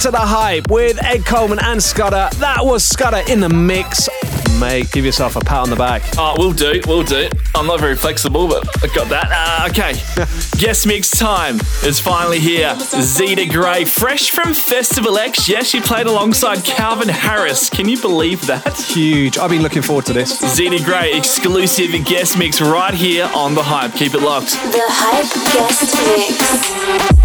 to 0.00 0.10
the 0.10 0.18
hype 0.18 0.70
with 0.70 1.02
Ed 1.04 1.26
Coleman 1.26 1.58
and 1.60 1.82
Scudder. 1.82 2.30
That 2.36 2.64
was 2.64 2.82
Scudder 2.82 3.22
in 3.30 3.40
the 3.40 3.50
mix. 3.50 4.08
Mate, 4.58 4.90
give 4.92 5.04
yourself 5.04 5.36
a 5.36 5.40
pat 5.40 5.58
on 5.58 5.70
the 5.70 5.76
back. 5.76 6.02
Oh, 6.16 6.34
we'll 6.38 6.52
do, 6.52 6.80
we'll 6.86 7.02
do. 7.02 7.28
I'm 7.54 7.66
not 7.66 7.80
very 7.80 7.96
flexible, 7.96 8.48
but 8.48 8.66
I 8.82 8.94
got 8.94 9.08
that. 9.10 9.28
Uh, 9.30 9.68
okay, 9.68 9.92
guest 10.58 10.86
mix 10.86 11.10
time 11.10 11.56
is 11.84 12.00
finally 12.00 12.38
here. 12.38 12.74
Zida 12.74 13.50
Gray, 13.50 13.84
fresh 13.84 14.30
from 14.30 14.54
Festival 14.54 15.18
X. 15.18 15.48
Yes, 15.48 15.66
she 15.66 15.80
played 15.80 16.06
alongside 16.06 16.64
Calvin 16.64 17.08
Harris. 17.08 17.68
Can 17.68 17.86
you 17.86 18.00
believe 18.00 18.46
that? 18.46 18.78
Huge. 18.78 19.36
I've 19.36 19.50
been 19.50 19.62
looking 19.62 19.82
forward 19.82 20.06
to 20.06 20.14
this. 20.14 20.40
Zida 20.40 20.82
Gray, 20.82 21.12
exclusive 21.14 21.90
guest 22.06 22.38
mix 22.38 22.60
right 22.62 22.94
here 22.94 23.30
on 23.34 23.54
The 23.54 23.62
Hype. 23.62 23.92
Keep 23.94 24.14
it 24.14 24.22
locked. 24.22 24.52
The 24.52 24.82
Hype 24.86 25.30
Guest 25.52 27.10
Mix. 27.10 27.19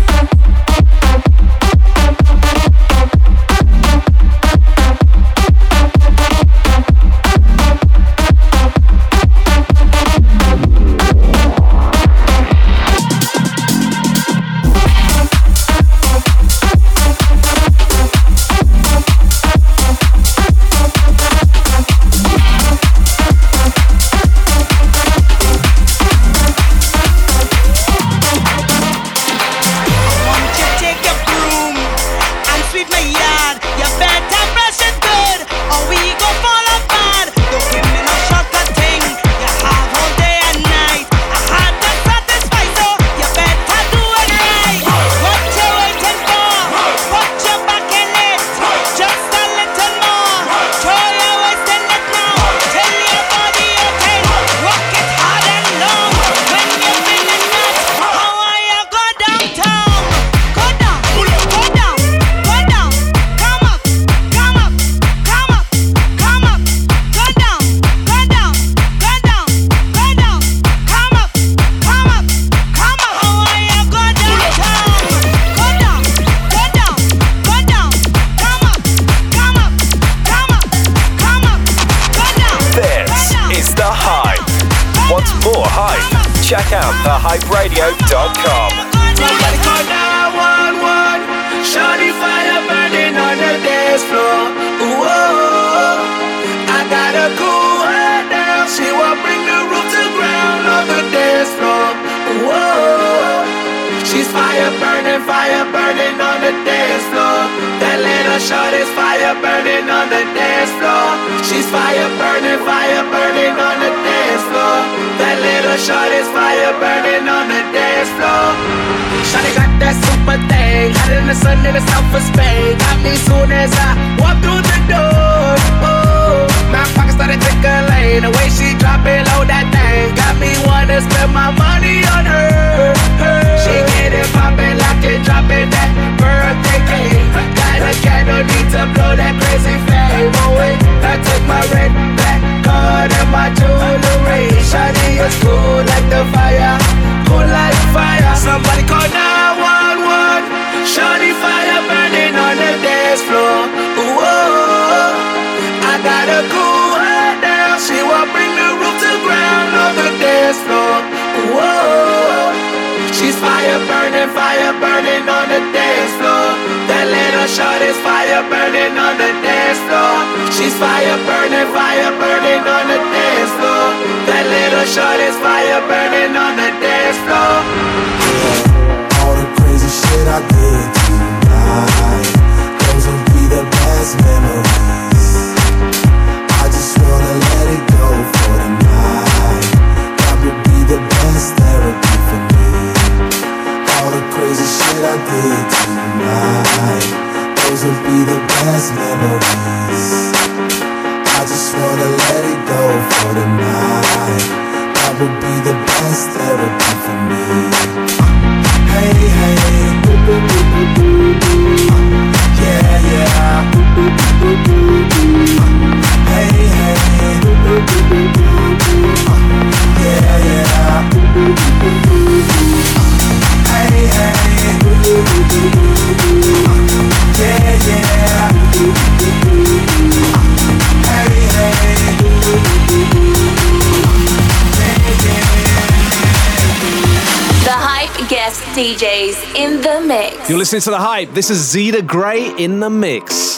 listening 240.75 240.91
to 240.93 240.97
The 240.97 241.07
Hype. 241.07 241.33
This 241.33 241.49
is 241.49 241.73
Zida 241.73 242.05
Gray 242.05 242.53
in 242.57 242.81
the 242.81 242.89
mix. 242.89 243.54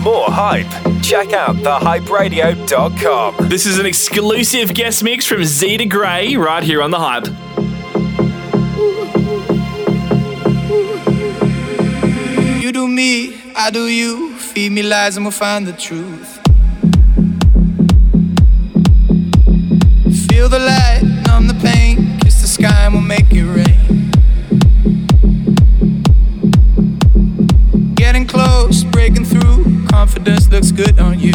more 0.00 0.30
hype, 0.30 0.70
check 1.02 1.32
out 1.34 1.56
thehyperadio.com. 1.56 3.48
This 3.48 3.66
is 3.66 3.78
an 3.78 3.84
exclusive 3.86 4.72
guest 4.72 5.04
mix 5.04 5.26
from 5.26 5.40
Zida 5.40 5.88
Gray 5.88 6.36
right 6.36 6.62
here 6.62 6.80
on 6.82 6.90
The 6.90 6.98
Hype. 6.98 7.26
You 12.62 12.72
do 12.72 12.88
me, 12.88 13.38
I 13.54 13.70
do 13.70 13.86
you. 13.88 14.34
Feed 14.36 14.72
me 14.72 14.82
lies 14.82 15.16
and 15.16 15.26
we'll 15.26 15.32
find 15.32 15.66
the 15.66 15.72
truth. 15.72 16.38
Feel 20.28 20.48
the 20.48 20.58
light, 20.58 21.02
numb 21.26 21.46
the 21.46 21.54
pain, 21.62 22.18
kiss 22.20 22.40
the 22.40 22.48
sky 22.48 22.86
and 22.86 22.94
we'll 22.94 23.02
make 23.02 23.26
it 23.30 23.44
rain. 23.44 24.10
Getting 27.94 28.26
close, 28.26 28.82
breaking 28.84 29.26
through 29.26 29.79
confidence 29.90 30.48
looks 30.48 30.70
good 30.70 30.98
on 31.00 31.18
you. 31.18 31.32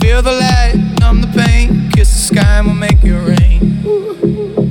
Feel 0.00 0.20
the 0.22 0.32
light, 0.32 0.96
numb 1.00 1.20
the 1.20 1.28
pain, 1.34 1.90
kiss 1.92 2.12
the 2.12 2.34
sky 2.34 2.58
and 2.58 2.66
we'll 2.66 2.74
make 2.74 3.02
it 3.02 3.12
rain. 3.12 4.65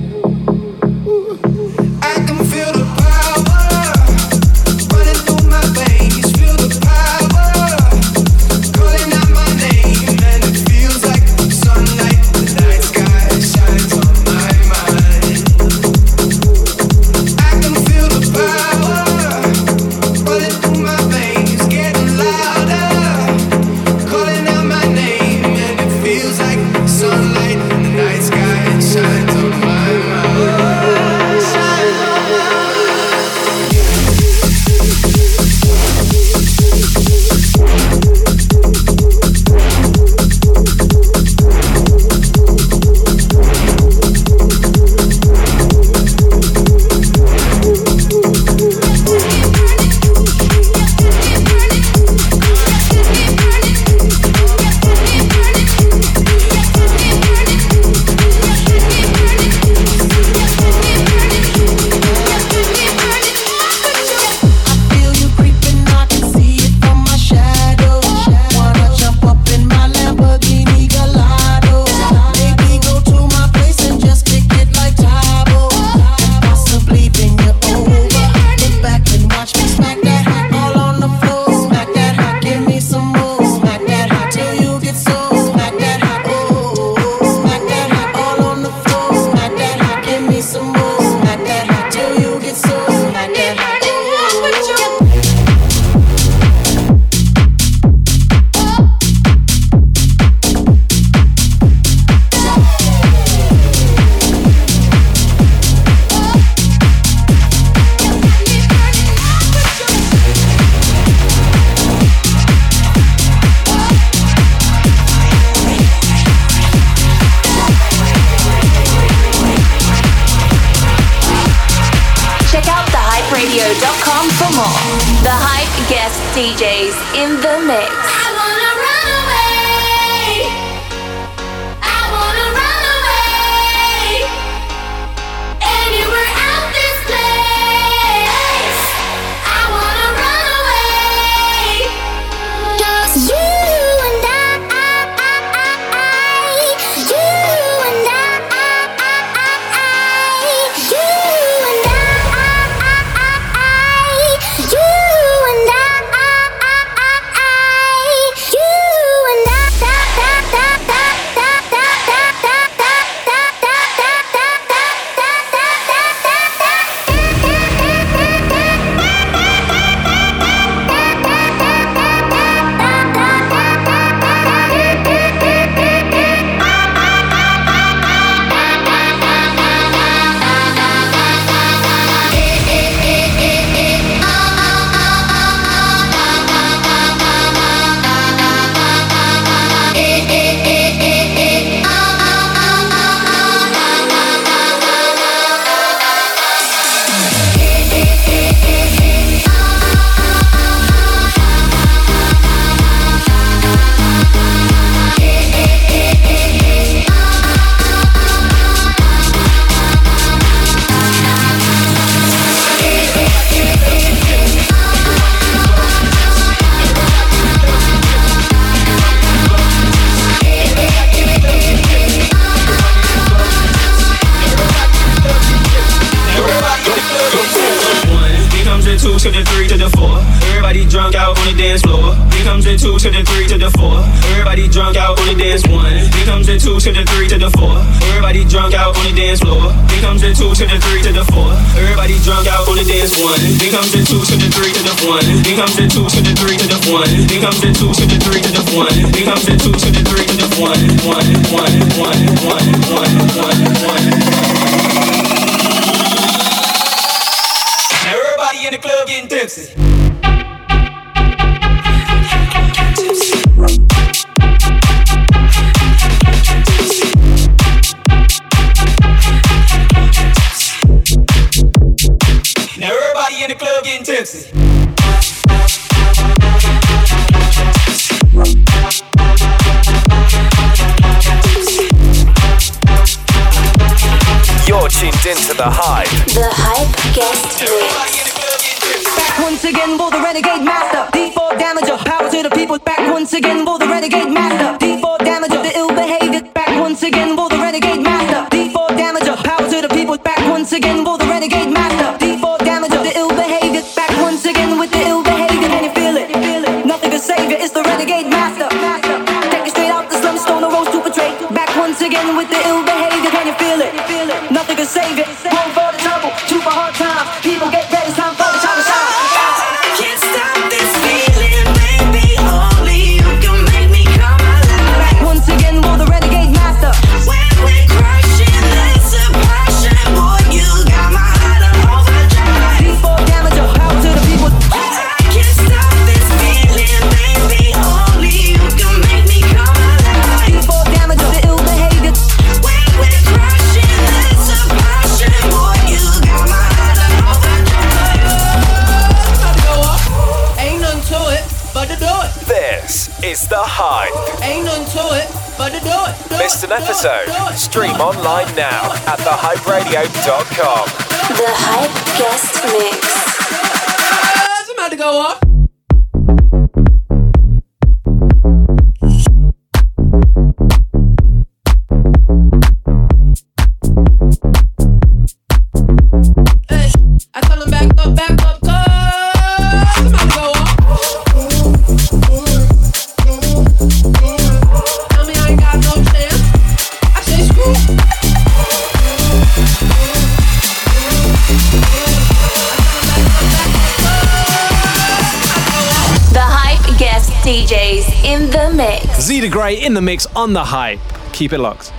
Gray 399.49 399.81
in 399.81 399.93
the 399.93 400.01
mix 400.01 400.25
on 400.35 400.53
the 400.53 400.63
hype. 400.63 400.99
Keep 401.33 401.53
it 401.53 401.59
locked. 401.59 401.91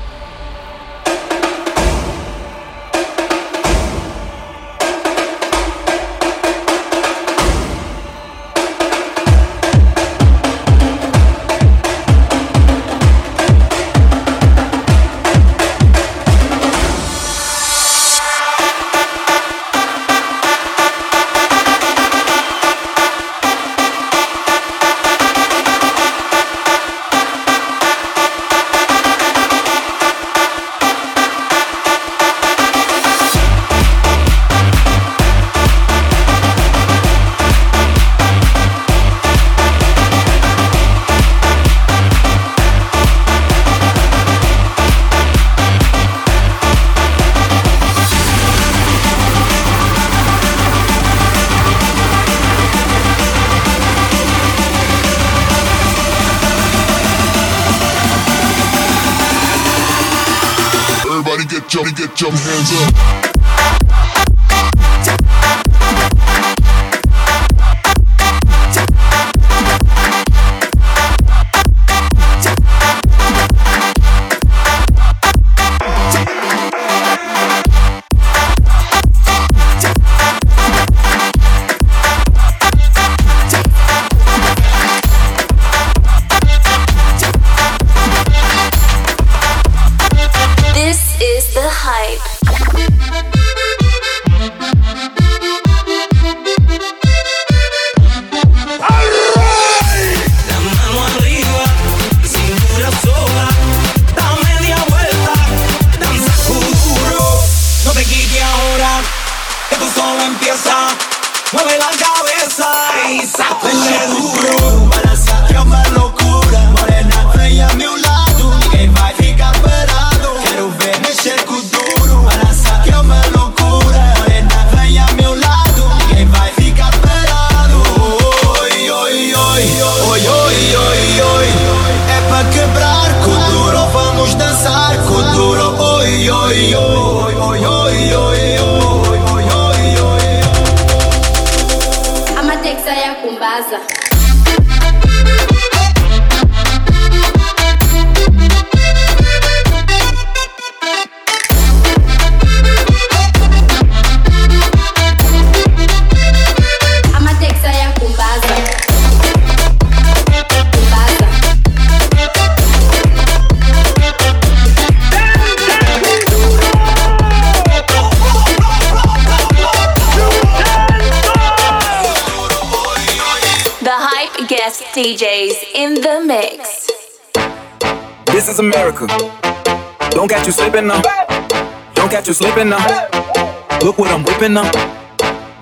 Now. 184.57 184.71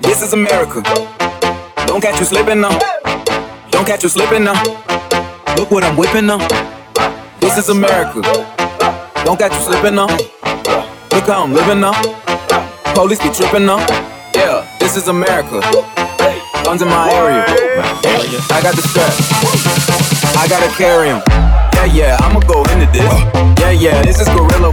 This 0.03 0.23
is 0.23 0.33
America. 0.35 0.81
Don't 1.87 2.01
catch 2.01 2.21
you 2.21 2.25
slipping 2.25 2.61
now. 2.61 2.79
Don't 3.71 3.85
catch 3.85 4.05
you 4.05 4.09
slipping 4.09 4.45
now. 4.45 4.55
Look 5.57 5.73
what 5.73 5.83
I'm 5.83 5.97
whipping 5.97 6.27
now. 6.27 6.39
This 7.41 7.59
is 7.59 7.71
America. 7.71 8.23
Don't 9.25 9.37
catch 9.37 9.53
you 9.53 9.63
slipping 9.67 9.97
now. 9.97 10.07
Look 11.11 11.27
how 11.27 11.43
I'm 11.43 11.53
living 11.53 11.81
now. 11.81 11.95
Police 12.95 13.19
be 13.21 13.31
tripping 13.31 13.67
now. 13.67 13.79
Yeah, 14.33 14.65
this 14.79 14.97
is 14.97 15.09
America. 15.09 15.61
Guns 16.63 16.83
in 16.83 16.89
my 16.89 17.11
area. 17.11 17.45
I 18.55 18.61
got 18.63 18.77
the 18.77 18.83
strap. 18.91 19.11
I 20.39 20.47
gotta 20.47 20.71
carry 20.79 21.09
'em. 21.09 21.21
Yeah, 21.75 21.87
yeah, 21.99 22.17
I'ma 22.21 22.39
go 22.47 22.63
into 22.71 22.87
this. 22.93 23.13
Yeah, 23.59 23.71
yeah, 23.71 24.03
this 24.03 24.21
is 24.21 24.29
gorilla. 24.29 24.71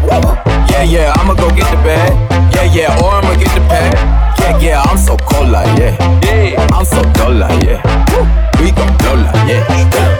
Yeah, 0.69 0.84
yeah, 0.84 1.14
I'ma 1.18 1.34
go 1.34 1.49
get 1.49 1.65
the 1.72 1.77
bag. 1.77 2.40
Yeah, 2.53 2.63
yeah, 2.73 2.99
or 3.01 3.11
I'ma 3.11 3.35
get 3.35 3.53
the 3.55 3.61
pad. 3.67 3.93
Yeah, 4.39 4.59
yeah, 4.59 4.81
I'm 4.81 4.97
so 4.97 5.17
cold 5.17 5.49
like 5.49 5.77
yeah. 5.79 5.95
Yeah, 6.23 6.67
I'm 6.73 6.85
so 6.85 7.01
dull 7.13 7.33
like 7.33 7.63
yeah. 7.63 7.81
We 8.59 8.71
gon' 8.71 8.97
blow 8.97 9.15
like 9.15 9.35
yeah. 9.47 9.65
Oh 9.69 9.73
my 9.73 9.89
God, 9.89 10.17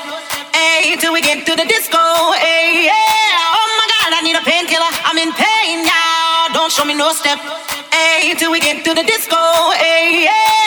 I 0.00 0.17
show 6.78 6.84
me 6.84 6.94
no 6.94 7.10
step. 7.10 7.38
Hey, 7.92 8.34
till 8.38 8.52
we 8.52 8.60
get 8.60 8.84
to 8.84 8.94
the 8.94 9.02
disco. 9.02 9.36
Hey, 9.78 10.24
yeah. 10.24 10.57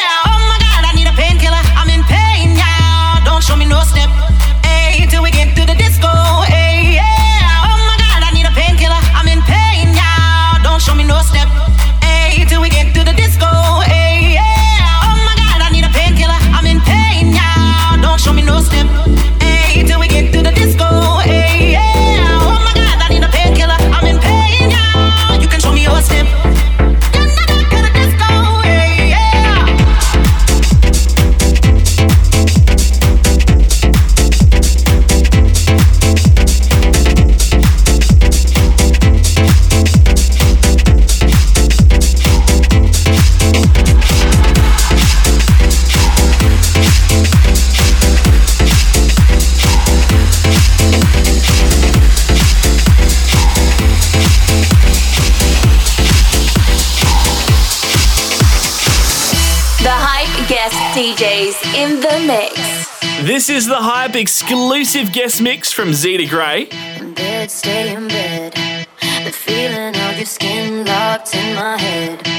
Mix. 62.32 62.88
This 63.24 63.50
is 63.50 63.68
the 63.68 63.76
hype 63.76 64.16
exclusive 64.16 65.12
guest 65.12 65.42
mix 65.42 65.74
from 65.74 65.90
Zida 65.90 66.30
Gray. 66.30 66.70
bed, 67.14 67.52
stay 67.52 67.94
in 67.94 68.08
bed. 68.08 68.54
The 69.26 69.34
feeling 69.34 69.96
of 70.08 70.16
your 70.16 70.26
skin 70.26 70.86
locked 70.86 71.36
in 71.36 71.56
my 71.56 71.78
head. 71.78 72.31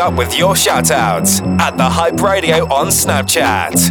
Up 0.00 0.14
with 0.14 0.36
your 0.38 0.54
shoutouts 0.54 1.42
at 1.60 1.76
The 1.76 1.84
Hype 1.84 2.22
Radio 2.22 2.64
on 2.72 2.86
Snapchat. 2.88 3.90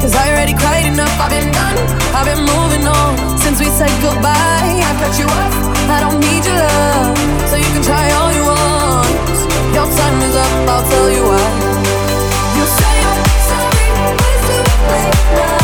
Cause 0.00 0.14
I 0.14 0.30
already 0.32 0.54
cried 0.54 0.86
enough, 0.86 1.14
I've 1.20 1.30
been 1.30 1.50
done, 1.52 1.76
I've 2.16 2.26
been 2.26 2.44
moving 2.44 2.86
on. 2.86 3.38
Since 3.38 3.60
we 3.60 3.66
said 3.66 3.92
goodbye, 4.00 4.80
I 4.88 4.92
cut 5.00 5.14
you 5.18 5.26
off, 5.26 5.54
I 5.88 5.98
don't 6.04 6.20
need 6.20 6.44
your 6.44 6.56
love. 6.56 7.16
So 7.48 7.56
you 7.56 7.70
can 7.74 7.82
try 7.82 8.04
all 8.18 8.32
you 8.32 8.44
want. 8.44 9.08
Your 9.76 9.88
time 9.88 10.18
is 10.22 10.36
up, 10.36 10.52
I'll 10.68 10.84
tell 10.88 11.08
you 11.10 11.24
why. 11.24 11.48
You 12.56 12.64
say 12.78 12.94
I'm 13.10 13.22
sorry, 13.48 13.86
but 13.96 14.16
it's 14.20 14.42
too 14.46 14.62
late 14.88 15.20
now. 15.36 15.63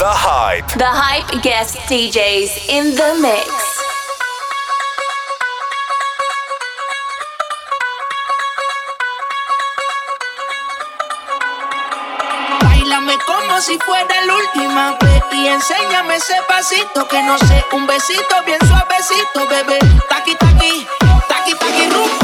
The 0.00 0.08
Hype. 0.08 0.64
The 0.80 0.88
Hype 0.88 1.42
guest 1.42 1.76
DJs 1.84 2.72
in 2.72 2.96
the 2.96 3.20
mix. 3.20 3.44
Bailame 12.64 13.18
como 13.26 13.60
si 13.60 13.76
fuera 13.80 14.24
la 14.24 14.34
última 14.36 14.96
vez 15.02 15.22
y 15.32 15.48
enséñame 15.48 16.16
ese 16.16 16.40
pasito 16.48 17.06
que 17.06 17.22
no 17.22 17.36
sé, 17.36 17.62
un 17.72 17.86
besito 17.86 18.42
bien 18.46 18.58
suavecito, 18.66 19.46
bebé. 19.48 19.80
Taqui 20.08 20.34
taqui, 20.36 20.86
taqui 21.28 21.54
taqui 21.56 21.90
rumba. 21.90 22.19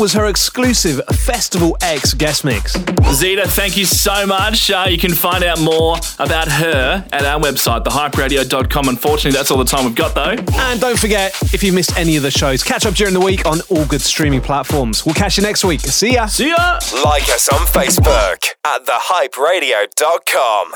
Was 0.00 0.14
her 0.14 0.26
exclusive 0.28 1.02
Festival 1.08 1.76
X 1.82 2.14
guest 2.14 2.42
mix. 2.42 2.74
Zida, 2.74 3.44
thank 3.46 3.76
you 3.76 3.84
so 3.84 4.26
much. 4.26 4.70
Uh, 4.70 4.86
you 4.88 4.96
can 4.96 5.12
find 5.12 5.44
out 5.44 5.60
more 5.60 5.98
about 6.18 6.48
her 6.48 7.06
at 7.12 7.24
our 7.26 7.38
website, 7.38 7.84
thehyperadio.com. 7.84 8.88
Unfortunately, 8.88 9.32
that's 9.36 9.50
all 9.50 9.58
the 9.58 9.64
time 9.64 9.84
we've 9.84 9.94
got, 9.94 10.14
though. 10.14 10.36
And 10.54 10.80
don't 10.80 10.98
forget, 10.98 11.36
if 11.52 11.62
you 11.62 11.74
missed 11.74 11.98
any 11.98 12.16
of 12.16 12.22
the 12.22 12.30
shows, 12.30 12.62
catch 12.62 12.86
up 12.86 12.94
during 12.94 13.12
the 13.12 13.20
week 13.20 13.44
on 13.44 13.60
all 13.68 13.84
good 13.84 14.00
streaming 14.00 14.40
platforms. 14.40 15.04
We'll 15.04 15.14
catch 15.14 15.36
you 15.36 15.42
next 15.42 15.64
week. 15.64 15.80
See 15.80 16.14
ya. 16.14 16.24
See 16.26 16.48
ya. 16.48 16.78
Like 17.04 17.24
us 17.24 17.50
on 17.50 17.66
Facebook 17.66 18.46
at 18.64 18.86
thehyperadio.com. 18.86 20.72